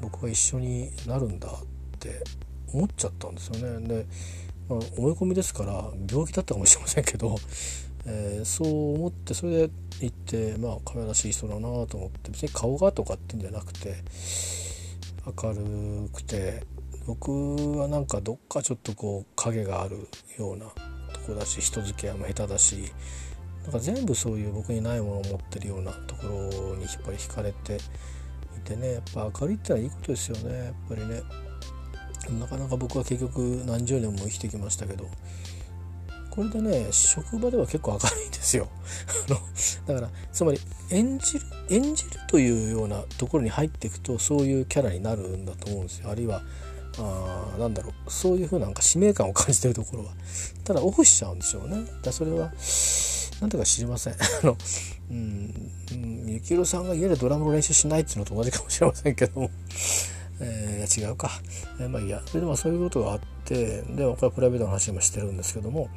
[0.00, 2.22] 僕は一緒になるんだって
[2.72, 3.86] 思っちゃったんですよね。
[3.86, 4.06] で、
[4.68, 7.36] まあ、思い込みですから病気だったかもしれませんけど、
[8.06, 14.02] えー、そう思ってそれで行ってまあ可愛らしい人だなと思って別に顔がとかってんじゃなくて
[15.24, 16.64] 明るくて
[17.06, 17.30] 僕
[17.78, 20.08] はなんかどっかちょっとこう影がある
[20.38, 20.66] ような
[21.12, 22.92] とこだし人付き合いも下手だし
[23.62, 27.80] なんか全部そういう僕にないものを持ってるようなところにやっぱり惹かれてい
[28.64, 31.22] てねやっぱ明るいってのはいいことですよねやっぱりね。
[32.30, 35.08] なかなか僕は結局何十年も生きてきましたけど
[36.32, 38.66] これでね職場では結構明るいんですよ。
[39.86, 46.08] だからつまり演じる演じるというようなところに入っていくとそういうキャラになるんだと思うんですよ。
[46.08, 46.42] あるいは
[46.98, 50.14] あなんだろうそういうふうなんか使命感を感じてるところは。
[50.64, 51.84] ただオフしちゃうんでしょうね。
[52.02, 52.50] だそれは
[53.42, 54.14] 何ていうか知りません。
[54.16, 54.56] あの
[55.10, 55.70] うん
[56.40, 59.50] 幸宏さんが家でドラムの練習しないっていうのと同じかもしれませんけども。
[60.44, 61.30] えー、違うか、
[61.78, 62.22] えー、まあいいや。
[62.32, 65.90] でもそういうことがあってでこれはプライベートの話もしてるんですけども。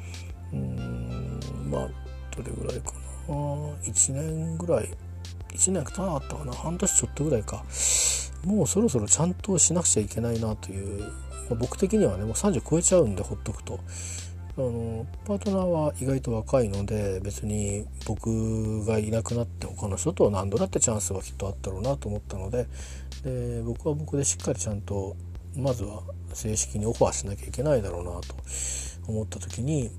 [0.52, 1.88] うんまあ
[2.36, 2.92] どれぐらいか
[3.28, 3.34] な。
[3.84, 4.88] 1年ぐらい。
[5.52, 6.52] 1年経なかったかな。
[6.52, 7.64] 半年ちょっとぐらいか。
[8.44, 11.08] もうそろそろちゃんとしなくちゃいけないなという、ま
[11.52, 13.80] あ、僕的にはねもう30超えちゃうんでほっとくと。
[14.58, 22.66] あのパートナーは意外と若いので別に僕がいなくなって他の人と何度だってチャンスはきっとあったろうなと思ったので。
[23.22, 25.16] で僕は僕でしっかりちゃんと
[25.56, 28.36] まずは正式にオファーしなきゃいけないだろうなと
[29.08, 29.90] 思った時に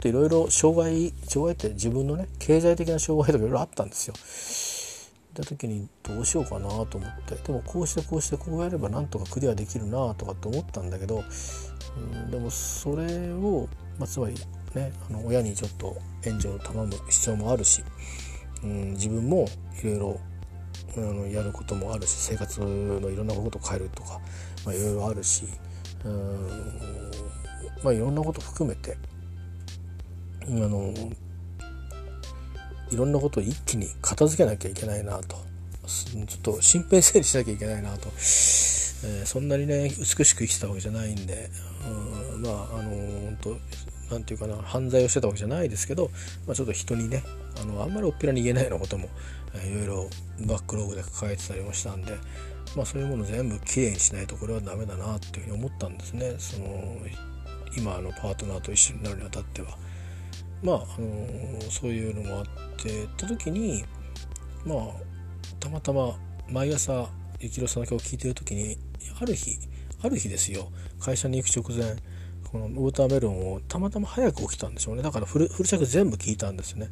[0.00, 4.14] といろいろ障害障害って自分のね経済的な障害とかいろいろあったんですよ。
[5.30, 11.22] った時にどうしようかなと思ってでもこうしてこうしてこうやればなんとかクリアできるなとかって思ったんだけど、
[11.96, 13.68] うん、でもそれを
[14.00, 14.34] まあ、つまり
[14.74, 17.84] ねあの親にちょっと援助を頼む必要もあるし、
[18.64, 19.46] うん、自分も
[19.82, 20.20] いろいろ
[20.96, 24.18] あのやることもあるし生活のいろんなことを変えるとか、
[24.64, 25.44] まあ、いろいろあるし、
[26.04, 26.48] うん
[27.84, 28.96] まあ、いろんなこと含めて
[30.46, 30.92] あの
[32.90, 35.50] いろんなことを一気に片付けなきゃいけないなと。
[35.90, 41.50] ちょっと身辺整理しなきゃいけないなと、えー、そんなにね美しく生きてたわけじゃないんで、
[42.34, 43.50] うん、まああの本当
[44.10, 46.10] 何て言うかな犯罪をしてたわけじゃないですけど、
[46.46, 47.24] まあ、ちょっと人にね
[47.60, 49.08] あのあんまりおっぴらに言えないようなことも、
[49.54, 50.10] えー、いろいろ
[50.46, 52.12] バックローグで抱えてたりもしたんで、
[52.76, 56.34] まあ、そういうもの全部きれいにしないとこれはダメだなっていうふうに思ったんですね。
[56.38, 56.96] その
[57.76, 59.76] 今のパートナーと一緒になるにあたっては。
[60.62, 62.44] まあ、あのー、そういうのもあっ
[62.76, 63.84] てた時に
[64.64, 64.78] まあ
[65.58, 66.18] たまたま
[66.48, 67.08] 毎朝
[67.40, 68.76] 幸宏さんの曲を聴いてる時に
[69.20, 69.58] ある日
[70.02, 71.96] ある日ですよ会社に行く直前
[72.50, 75.02] このウォーターメロンをたまたま早く起きたんでしょうね。
[75.02, 76.88] だからフルフル尺全部聞いたんですね。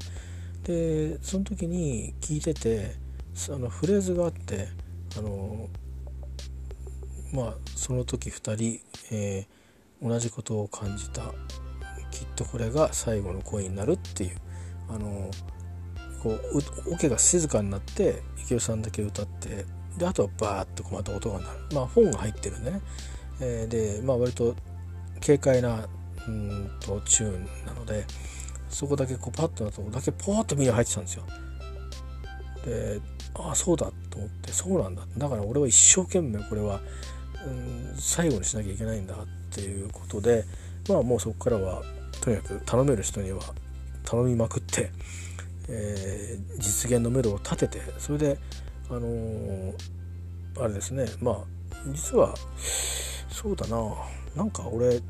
[0.63, 2.95] でその時に聞いてて
[3.51, 4.69] あのフレーズがあって
[5.19, 5.69] あの
[7.33, 11.35] まあその時2人、えー、同じことを感じた。
[12.39, 14.37] とこれが最後の恋になるっていう。
[14.89, 15.31] あの
[16.23, 19.65] こうオケが静かになって池尾さんだけ歌って
[19.97, 21.59] であとはバーッとまた音が鳴る。
[21.75, 22.81] まあ本が入ってるんでね、
[23.41, 24.55] えー、でまあ割と
[25.25, 25.89] 軽快な
[26.27, 28.05] うんとチューンなので
[28.69, 31.25] そこだけこうパッとなとこだけポーッと耳に入ってたんですよ。
[32.65, 33.01] で
[33.35, 36.81] ああそうだと思ってそうなんだだから俺は一生懸命これは、
[37.47, 40.45] うん、最後にしなきゃいけないんだっていうことで
[40.89, 41.83] まあもうそこからは
[42.29, 43.41] とにかく頼める人には
[44.05, 44.91] 頼みまくって、
[45.69, 48.39] えー、実現のめどを立ててそれで
[48.91, 49.73] あのー、
[50.61, 51.37] あれですねまあ
[51.87, 52.35] 実は
[53.31, 53.79] そうだな
[54.37, 55.01] なんか俺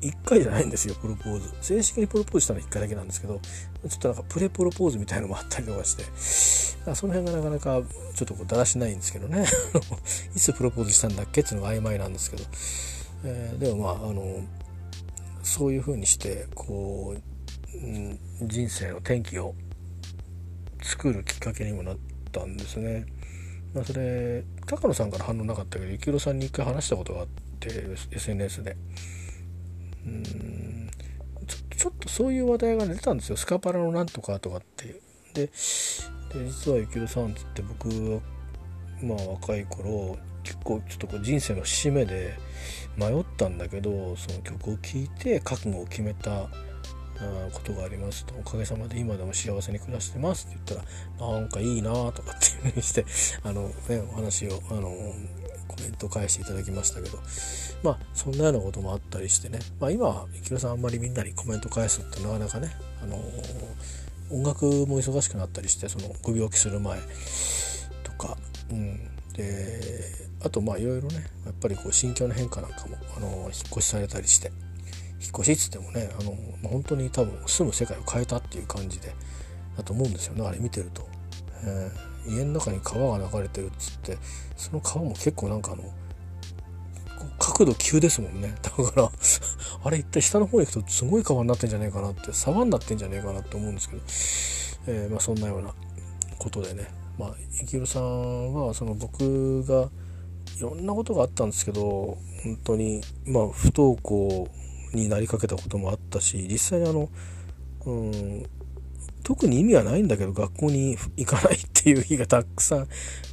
[0.00, 1.54] 1回じゃないんですよプロポーズ。
[1.60, 3.38] 正式にプロポーズしたのは1回だけなんですけど
[3.88, 6.04] ちょっとなんかプレプロポーズみたいのもあったりとかして
[6.94, 7.82] その辺がなかなか
[8.14, 9.44] ちょっとこうだらしないんですけどね。
[10.34, 12.44] いつプロポーズしたんだっけっていうのが曖昧なんですけど、
[13.24, 14.42] えー、でもまああの
[15.42, 19.54] そういうふうにしてこう、うん、人生の転機を
[20.82, 21.96] 作るきっかけにもなっ
[22.32, 23.06] たんですね。
[23.74, 27.28] まあ、それ高野さんから反応なかったけど幸宏さんに一回話したことがあっ
[27.60, 27.68] て
[28.10, 28.76] SNS で。
[30.06, 30.90] うん
[31.80, 35.00] ちょっとそういう話題が出たんですよスカパラのなんとかとかって
[35.32, 38.20] で実は幸宏さんっつって僕は
[39.02, 42.34] まあ若い頃結構ちょっとこう人生の節目で
[42.96, 46.48] 迷ったんだけどその曲を聴いて覚悟を決めた
[47.52, 48.34] ことがありますと。
[48.38, 53.04] おかげさまで今でも幸せに暮らしてますって言ったらなんかいいなとかっていうふうにして
[53.44, 54.90] あの、ね、お話をあの
[55.68, 57.18] コメント返していただきましたけど。
[57.82, 62.70] まあそんなようなこともあったりしてね、まあ、今は幸さんあんまりみんなにコメント返すってなかなかね、
[63.02, 63.16] あの
[64.30, 67.00] 音楽も忙しくなったりしてそのご病気する前
[68.04, 68.36] とか、
[68.70, 69.09] うん、
[69.42, 69.80] で
[70.42, 74.50] あとまあいろいろねやっぱりこう心境の変化なんかも、あの引っ越しされたりして
[75.20, 79.14] 引っ越しっつってもねあの、ま、本当に多分住む世界を変えたっていう感じで
[79.76, 81.06] だと思うんですよねあれ見てると。
[81.64, 84.18] えー家の中に川が流れてるっつって
[84.56, 85.84] その川も結構なんかあの
[87.38, 89.10] 角度急ですもんね だから
[89.84, 93.96] あれ一体下の方に行くとすごい川になってんじゃねえかなって沢になってんじゃねえかなって思うんですけ
[94.86, 95.74] ど、えー、まあ、そんなような
[96.38, 96.88] ことでね
[97.20, 99.90] まあ幸宏さんはその僕が
[100.56, 104.48] いろんなことがあったんですけど本当にまあ不登校
[104.94, 107.10] になりかけたこともあったし実際にあの
[107.84, 108.46] うん
[109.22, 112.86] 特に意味はないんだけど学校に行かないっていう日がたくさん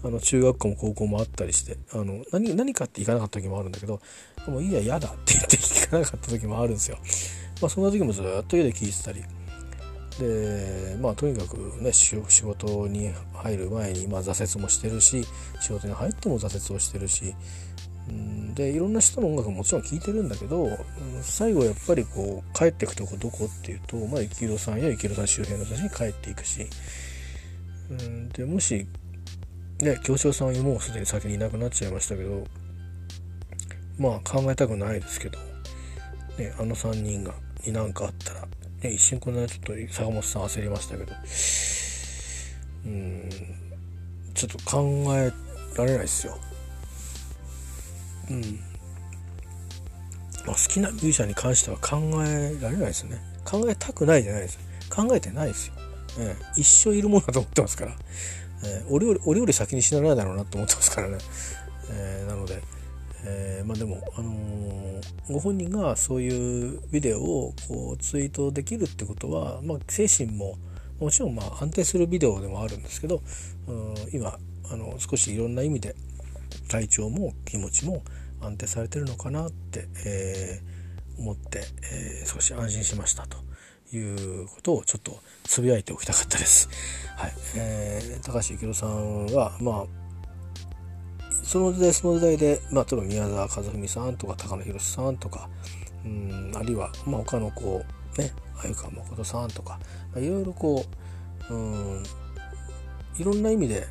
[0.04, 4.02] あの中学校も高校もあったりしてあの何何かって行かなかった時もあるんだけど
[4.47, 6.97] もういいや嫌だって言って行かなかった時もあるんですよ。
[7.62, 9.23] まあ、そんな時もずっと家で聞いてたり
[10.19, 15.23] でまあとにかくね仕事に入る前に、まあ、挫折もしてるし
[15.60, 17.36] 仕事に入っても挫折をしてるし
[18.53, 20.69] でいろんな人の音楽ももちろん聴いてるんだけど
[21.21, 26.65] 最後やっぱりこう帰っていくとこどこっていうと、まあ、幸宏さんや幸宏さん周辺の人たちに帰っていくし
[27.89, 28.88] うんでもし
[29.82, 32.45] ね京志郎さんはもうすでに先にいなくなっちゃいましたけど
[33.99, 35.38] まあ考えたくないですけど、
[36.38, 37.34] ね、あの3人が
[37.65, 38.47] に何かあったら、
[38.82, 41.13] ね、一瞬このちょっと坂本さん焦りましたけど。
[42.86, 43.30] うん。
[44.34, 45.32] ちょっと考え
[45.78, 46.38] られないですよ。
[48.30, 48.42] うん。
[50.46, 53.38] まあ、好きなミュージシャンに関しては考えられないですよね。
[53.48, 54.60] 考えたくないじゃないです
[54.90, 55.74] 考えてないですよ、
[56.20, 57.94] えー、一生いるものだと思ってますから、
[58.66, 61.18] えー、俺より俺より先に死なないだろうなと思ってますからね、
[61.92, 62.62] えー、なので、
[63.28, 64.32] えまあでも、あの
[65.30, 70.58] ご本人がそういうビデオをこうツイートできるってことは、まあ、精神も
[71.00, 73.22] もちろんまあ安定するビデオでもあるんですけど、
[73.68, 74.38] うん、今
[74.72, 75.96] あの少しいろんな意味で
[76.70, 78.04] 体調も気持ちも
[78.42, 81.62] 安定されてるのかなって、えー、思って、
[81.92, 83.38] えー、少し安心しましたと
[83.96, 86.70] いうことをちょっとつぶやいておきたかったです。
[87.16, 90.07] はいえー、高橋幸宏さんはまあ
[91.47, 95.49] その時代その時代で、まあ、例えば宮沢和文さんとか高野宏さんとか
[96.05, 97.83] うんあるいは、まあ、他のこ
[98.17, 99.79] うね鮎川誠さんとか、
[100.13, 100.86] まあ、いろいろこ
[101.49, 102.03] ううん
[103.17, 103.88] いろんな意味で、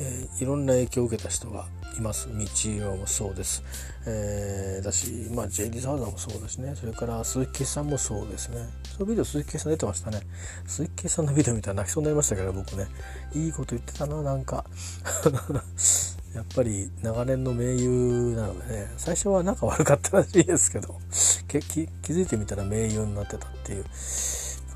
[0.00, 1.66] えー、いろんな影響を受けた人が
[1.98, 2.28] います。
[2.28, 2.44] 道
[2.92, 3.64] 夫もそうです、
[4.06, 6.76] えー、だしまあ JD サウザーもそうですね。
[6.76, 8.68] それから鈴木さんもそうですね。
[8.84, 10.20] そのビデオ鈴木さん出てましたね。
[10.64, 12.86] 鈴木さんのビデオ見たら泣きそうになりましたけど僕ね。
[13.34, 14.64] いいこと言ってたななんか。
[16.38, 23.84] やっぱり長年の盟友なのでね最初は仲悪かったらしいですけど 気づいてみたら盟友になってたっていう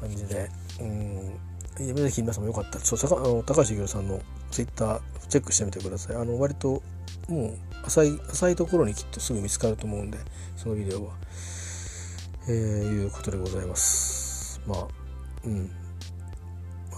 [0.00, 0.50] 感じで。
[0.80, 1.38] うん。
[1.78, 2.78] ぜひ皆さんもよかった。
[2.78, 6.16] らちょ高橋宏さんのツイッターチェックしてみてください。
[6.16, 6.82] あの割と
[7.28, 7.54] もう
[7.84, 10.18] 浅い浅いところにきっとすぐ見つかると思うんで
[10.56, 11.12] そのビデオは、
[12.48, 14.60] えー、いうことでございます。
[14.66, 14.86] まあ
[15.44, 15.70] うん。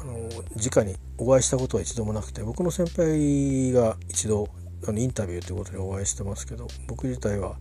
[0.05, 4.49] あの直にお会いしたことは一度もなくて僕の先輩が一度
[4.87, 7.57] あのインタビューということでお会いしてますけど僕自体は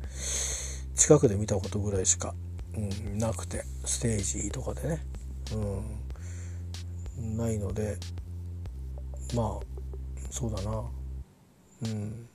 [0.95, 2.35] 近くで見たことぐらいしか、
[2.75, 5.05] うん、なくてステージとかでね、
[5.53, 7.97] うん、ないので
[9.33, 9.73] まあ
[10.33, 10.83] そうだな。
[11.83, 12.27] うん。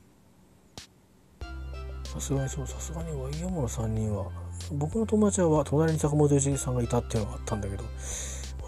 [2.05, 4.31] さすがにそうさすがにワイヤモの3人は。
[4.73, 7.85] 僕の友達は隣に坂本龍一さんがいたっていうのがあったんだけど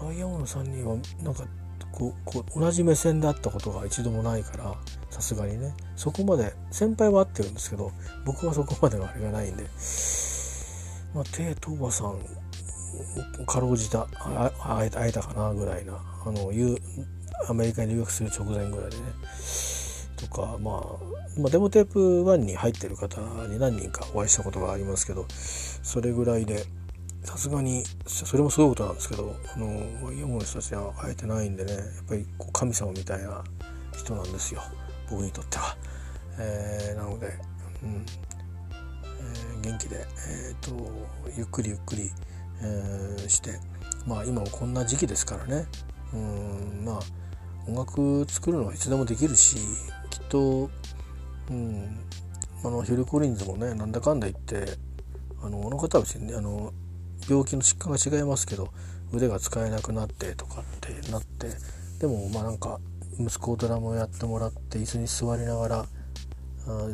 [0.05, 1.43] 山の3人はなんか
[1.91, 4.75] こうこう同じ目線であったことが一度もないから
[5.09, 5.73] さすがにね。
[5.95, 7.91] そこまで先輩は会ってるんですけど
[8.25, 9.65] 僕はそこまでのあれがないんで。
[11.13, 12.17] まあ手とばさん
[13.45, 14.07] かろうじた
[14.59, 16.51] 会えたかなぐらいなあの
[17.49, 19.03] アメリカに留学する直前ぐらいでね。
[20.17, 26.63] とか、まあ、まあデモテープ1に入ってる方に何人かお会いしたことがありますけどそれぐらいで
[27.23, 33.43] さすがにそれもすごいことなんですけどあの読む人たちには会えてないんでねやっぱりこう神様みたいな
[33.95, 34.61] 人なんですよ。
[35.09, 35.75] 僕にとっては。
[36.39, 37.27] えー、なので、
[37.83, 38.05] うん。
[39.03, 40.91] えー、元気で、えーと、
[41.37, 42.09] ゆっくりゆっくり、
[42.61, 43.59] えー、して
[44.07, 45.65] まあ今もこんな時期ですからね。
[46.13, 46.99] うんまあ
[47.67, 49.57] 音楽作るのはいつでもできるし
[50.09, 50.69] きっと、
[51.49, 51.99] うん、
[52.63, 54.77] あのヒル・コリンズもねなんだかんだ言って
[55.43, 56.73] あのあの方は別にねあの
[57.29, 58.69] 病気の疾患が違いますけど
[59.13, 61.47] 腕が使えなくなってとかってなって
[61.99, 62.79] でもまあなんか
[63.19, 65.85] 息子をドラムをやってもらって椅子に座りながらあ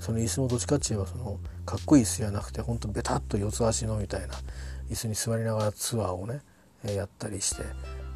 [0.02, 4.36] その椅子もどっちかっていうとそのかっこいい椅子じゃなくてほんとベタッと四つ足のみたいな
[4.90, 6.42] 椅子に座りながらツアーをね
[6.84, 7.64] やったりして、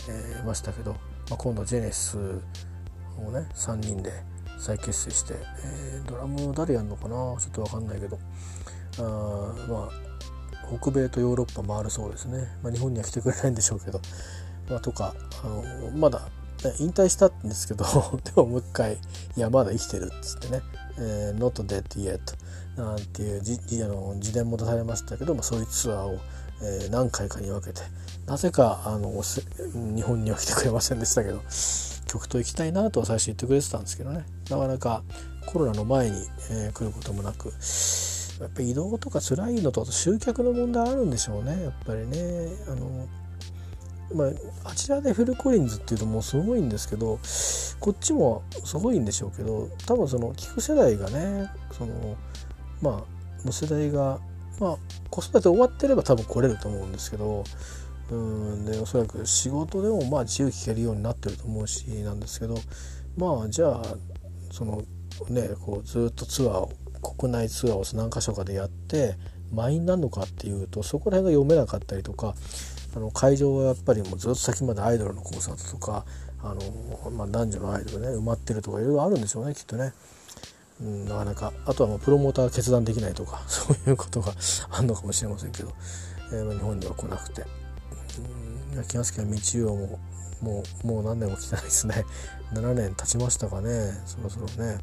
[0.10, 0.98] えー、ましたけど、ま
[1.34, 4.12] あ、今度ジェネシスをね3人で
[4.58, 5.34] 再結成して、
[5.64, 7.16] えー、ドラム誰やんのかな？
[7.16, 8.20] ちょっと分かんないけど。
[9.00, 10.11] あまあ
[10.80, 14.00] 北米とヨーロッパ回るそうですね、まあ、日本には来てくれないんでしょうけど、
[14.70, 16.28] まあ、とかあのまだ
[16.80, 17.86] 引退したんですけど
[18.24, 18.94] でももう一回
[19.36, 20.62] 「いやまだ生きてる」っつってね
[21.00, 22.20] 「えー、Not dead yet」
[22.78, 26.20] なんていうじあの自伝も出されましたけど、まあ、そういうツアーを、
[26.62, 27.82] えー、何回かに分けて。
[28.28, 31.42] なぜかあの日本には来てくれませんでしたけど
[32.06, 34.26] 極東行きたいなとは最初言ってくれてたんですけどね。
[34.50, 35.04] なかなか
[35.46, 36.18] コロナの前に、
[36.52, 37.52] えー、来ることもなく
[38.42, 42.48] やっぱり移動とか辛いのと集客の問題あるんでしょうねやっぱりね。
[42.68, 43.08] あの
[44.14, 47.18] まあ、あちらでフルコリンズっていうともうすごいんですけど
[47.80, 52.18] こっちもすごいんでしょうけど多分その聞く世代がねその
[52.82, 53.06] ま
[53.42, 54.20] あの世代が
[54.60, 54.78] まあ
[55.10, 57.44] 子育て終わってれば多分来れると思うんですけど
[58.12, 62.58] うんでおそらく仕事でもまあ自由聞けるようになってると思うしなんですけど
[63.18, 63.84] まあじゃあ
[64.52, 64.84] その
[65.30, 66.72] ねこうずっとツアーを
[67.02, 69.16] 国内ツアーを何か所かでやって
[69.52, 72.36] 満員なのかっていうとそこら辺が読めなかったりとか
[72.96, 76.06] あの会場はやっぱりもうずっと先までアイドルのコンサートとか
[76.44, 79.94] あの、まあ、男女のアイドルね埋まってるとかいろいろあるんでしょうねきっとね。
[80.82, 81.54] うん、なかなか。
[81.66, 84.34] あとはもうプロモーター決断できないとか そういうことが
[84.72, 85.72] あるのかもしれませんけど、
[86.32, 87.46] えー、日本には来なくて、
[88.76, 89.32] うん、気がつきは道
[89.72, 90.00] 夫も
[90.42, 92.04] もうもう何年も来てないですね。
[92.54, 94.80] 7年経ちましたかねそろそろね、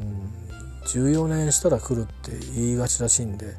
[0.00, 0.51] うん、
[0.86, 3.54] 14年したら来るって言いがちらしいんで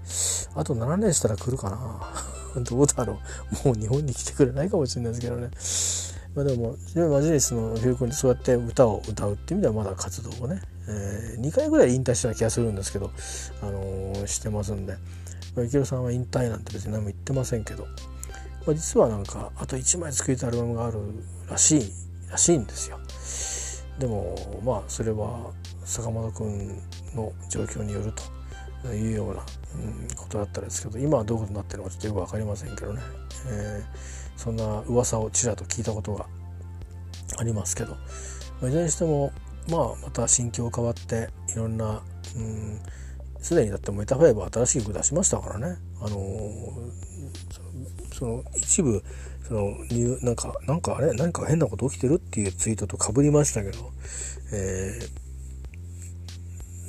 [0.56, 2.14] あと7年したら来るかな。
[2.62, 3.20] どうだろ
[3.66, 3.68] う。
[3.70, 5.50] もう日本に来てくれないかもしれないですけどね。
[6.36, 6.78] まあでも
[7.10, 13.12] マジレスのフィルコにそうやって歌を歌うっていう意味ではまだ活動をね、えー、2回ぐらい引退した気がするんですけど、
[13.62, 14.94] あのー、してますんで、
[15.56, 17.86] まあ、池田さんは引退なんて別に何も言ってませんけど、
[18.66, 21.00] まあ、実はなんかあと1枚作りたアルバムがある
[21.50, 21.92] らしい
[22.30, 23.00] らしいんですよ。
[24.00, 25.52] でもまあそれは
[25.86, 26.82] 坂本君
[27.16, 28.12] の状況による
[28.84, 29.46] というような、
[29.76, 33.02] うん、ことだったんですけど今はどういうことになってるのかちょっとよく分かりませんけどね、
[33.48, 36.26] えー、そんな噂をちらと聞いたことが
[37.38, 37.96] ありますけど、
[38.68, 39.32] いずれにしても、
[39.70, 42.02] まあ、また心境変わっていろんな
[43.40, 49.04] すで、にだってメタファイブ新しい曲出しましたからね、あのー、その一部
[49.48, 49.74] その
[50.22, 53.92] なんかなんかあれ何か変なこと起きてるっていうツイートとかぶりましたけど、
[54.54, 55.23] えー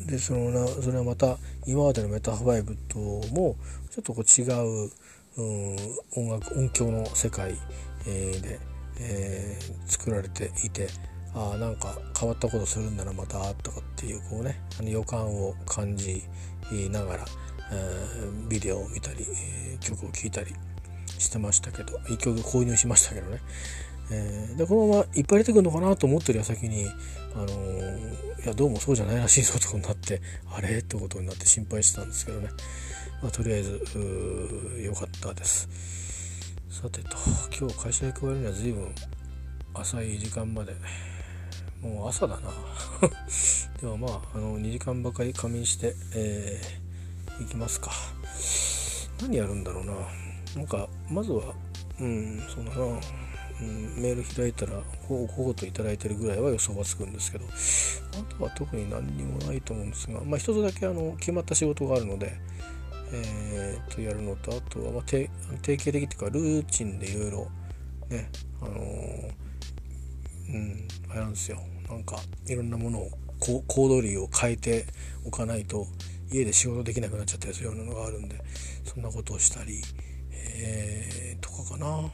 [0.06, 3.56] でそのなそれはまた今までのメタファイブとも
[3.90, 4.90] ちょっとこう違う、
[5.36, 5.76] うん、
[6.16, 7.54] 音楽音響の世界、
[8.06, 8.60] えー、で、
[9.00, 10.88] えー、作られていて
[11.34, 16.22] ああなんか変わったことするんだなまたとかっていうこうねあの予感を感じ
[16.90, 17.24] ながら、
[17.72, 19.26] えー、ビデオを見たり、
[19.80, 20.54] 曲を聴いたり
[21.18, 23.40] してましたけど一曲購入しましたけどね。
[24.10, 26.86] えー、でこのままいっぱい出てくるのかなと思ってる矢先に、
[27.34, 30.20] あのー、いやどうもそうじゃないらしいぞとかになって
[30.54, 30.78] あれ？
[30.78, 32.48] ってことになって心配してたんですけどね、
[33.22, 33.80] まあ、とりあえず
[34.82, 35.68] 良かったです。
[36.70, 37.16] さてと
[37.56, 38.92] 今日会社行く割には随分
[39.74, 40.74] 浅い時間まで
[41.80, 42.50] もう朝だな。
[43.80, 47.90] ではまああの2時間ばかり仮眠して、えー、行きますか。
[49.22, 49.92] 何やるんだろうな。
[50.56, 51.54] なんかまずは
[52.00, 53.00] うんそうだな。
[53.96, 54.72] うん、メール開いたら
[55.08, 57.46] こうこうと頂いてるぐらいは予想がつくんですけど。
[58.14, 62.38] あとは特に何にもないと思うんですが、まあ、一つだけあの決まった仕事があるので、
[63.12, 65.28] えー、とやるのとあとはまあ定
[65.62, 67.48] 定型的っていうかルーチンでいろいろ
[68.08, 68.80] ねあの
[70.48, 71.58] うんあれなんですよ。
[71.88, 73.10] なんかいろんなものを
[73.40, 74.86] 行動類を変えて
[75.24, 75.86] おかないと
[76.30, 78.40] 家で仕事できなくなっちゃったりするようなのがあるんで
[78.84, 79.82] そんなことをしたり、
[80.32, 82.10] えー、とかかな、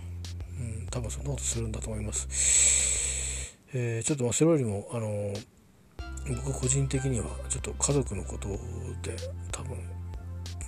[0.61, 3.57] うん、多分そんなことするんだと思います。
[3.73, 5.33] えー、ちょっとまあそれよりもあの
[6.45, 8.49] 僕個人的にはちょっと家族のこと
[9.03, 9.17] で
[9.51, 9.79] 多分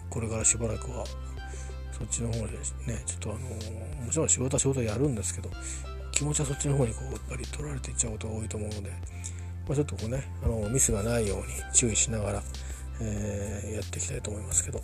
[0.09, 1.05] これからしばらくは
[1.91, 2.53] そっちの方で
[2.87, 3.41] ねちょっとあの
[4.05, 5.51] もちろん仕事は仕事やるんですけど
[6.13, 8.97] 気持ちはそっちの方にこうやっぱり取られていっちゃうことが多いと思うので、ま
[9.73, 12.43] あ、ちょっとこうねあのミスがないように注意しながら、
[13.01, 14.81] えー、やっていきたいと思いますけど。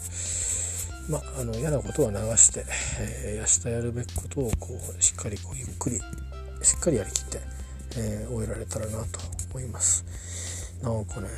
[1.08, 2.64] まあ、の嫌なことは流して、
[3.00, 5.98] えー、明日やるべきことをこうしっかりこうゆっくり
[6.62, 7.40] しっかりやりきって、
[7.96, 9.20] えー、終えられたらなと
[9.54, 10.04] 思います。
[10.82, 11.28] なんかね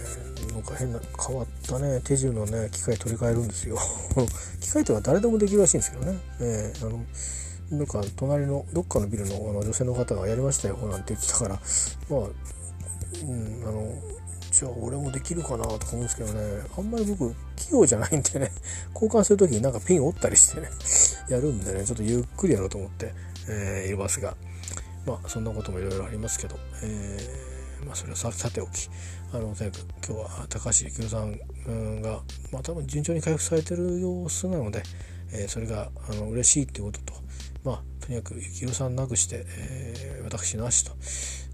[0.53, 3.79] なんか変な変わったね手順のね機械取り替えるんですよ。
[4.61, 11.61] 機械とは誰でもできるらしいんですけどね、えー、あのなんか隣のどっかのビルのあの女性の方がやりましたよなんて言ってたから。
[12.11, 12.21] まあ
[13.23, 14.20] うんあの
[14.61, 16.63] じゃあ俺もできるかなとか思うんですけどね。
[16.77, 18.53] あんまり僕器用じゃないんでね。
[18.93, 20.69] 交換する時になんかピン折ったりしてね。
[21.35, 21.83] やるんでね。
[21.83, 23.15] ちょっとゆっくりやろうと思って、
[23.49, 24.37] えー、いますが。
[25.07, 28.91] まあそんなこともいろいろありますけど、えーまあ、それはさておき。
[29.33, 32.21] あのとにかく今日は高橋幸宏さんが、
[32.53, 34.83] まあ、多分順調に回復されてる様子なので、
[35.33, 37.15] えー、それがあの嬉しいっていうことと、
[37.65, 40.93] まあ、とにかく幸宏さんなくして、えー、私なしと、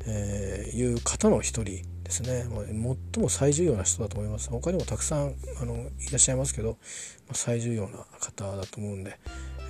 [0.06, 2.64] えー、いう方の一人ですね、まあ、
[3.12, 4.48] 最も最重要な人だと思います。
[4.50, 9.18] 他にもたくさんあのいらっしゃいますけど、まあ、最重要な方だと思うんで、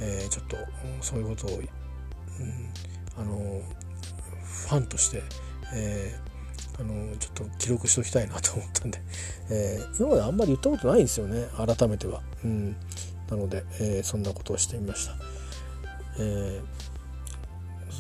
[0.01, 0.57] えー、ちょっと
[1.01, 1.67] そういうことを、うん、
[3.17, 3.63] あの
[4.45, 5.23] ファンとして、
[5.75, 6.27] えー
[6.79, 9.01] あのちょっと記録しておきたいなと思ったんで、
[9.51, 11.49] えー、今まであんまり言ったことないんですよね。
[11.57, 12.77] 改めては、うん、
[13.31, 15.17] なので、えー、そんなことをしてみました、
[16.19, 16.61] え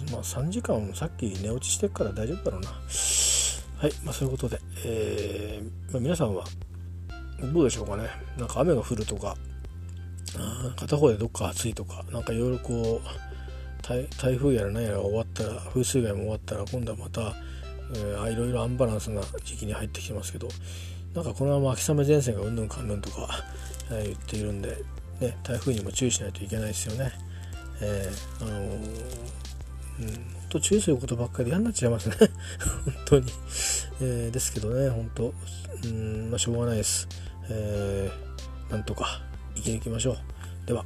[0.08, 2.70] ー、まあ3時間さっき寝落ちしてから大丈夫だろうな。
[3.78, 6.44] はいまあそういうことで、えーまあ、皆さんは
[7.52, 8.08] どうでしょうかね
[8.38, 9.36] なんか雨が降るとか
[10.76, 13.26] 片方でどっか暑いとかなんかいろいろこう
[13.86, 17.34] 台風やら何やら終わったら風水害も終わったら今度はまた、
[18.28, 20.48] いろいろアンバランスな時期に入ってきてますけど
[21.14, 23.28] なんかこのまま秋雨前線がうんぬんかんぬんとか、
[23.90, 24.76] えー、言っているんで、
[25.20, 27.12] ね、台風にも注意しないといけないですよね。
[27.80, 28.76] えー、あのー、
[30.00, 32.16] うん、と注意することばっかりで嫌になっちゃいますね。
[32.84, 33.32] 本当に、
[34.00, 35.34] えー、ですけどね本当。
[35.84, 37.06] うんまあしょうがないです、
[37.50, 39.22] えー、なんとか
[39.54, 40.16] 生き抜きましょう。
[40.66, 40.84] では。